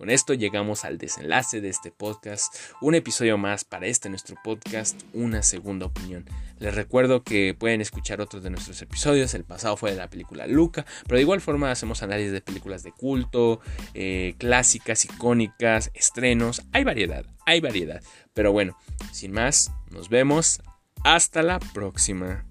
con 0.00 0.08
esto 0.08 0.32
llegamos 0.32 0.86
al 0.86 0.96
desenlace 0.96 1.60
de 1.60 1.68
este 1.68 1.90
podcast, 1.90 2.54
un 2.80 2.94
episodio 2.94 3.36
más 3.36 3.64
para 3.64 3.86
este 3.86 4.08
nuestro 4.08 4.34
podcast, 4.42 4.98
una 5.12 5.42
segunda 5.42 5.84
opinión. 5.84 6.24
Les 6.58 6.74
recuerdo 6.74 7.22
que 7.22 7.52
pueden 7.52 7.82
escuchar 7.82 8.22
otros 8.22 8.42
de 8.42 8.48
nuestros 8.48 8.80
episodios, 8.80 9.34
el 9.34 9.44
pasado 9.44 9.76
fue 9.76 9.90
de 9.90 9.98
la 9.98 10.08
película 10.08 10.46
Luca, 10.46 10.86
pero 11.04 11.16
de 11.16 11.20
igual 11.20 11.42
forma 11.42 11.70
hacemos 11.70 12.02
análisis 12.02 12.32
de 12.32 12.40
películas 12.40 12.82
de 12.82 12.92
culto, 12.92 13.60
eh, 13.92 14.36
clásicas, 14.38 15.04
icónicas, 15.04 15.90
estrenos, 15.92 16.62
hay 16.72 16.84
variedad, 16.84 17.26
hay 17.44 17.60
variedad. 17.60 18.02
Pero 18.32 18.52
bueno, 18.52 18.78
sin 19.12 19.32
más, 19.32 19.70
nos 19.90 20.08
vemos, 20.08 20.62
hasta 21.04 21.42
la 21.42 21.58
próxima. 21.58 22.49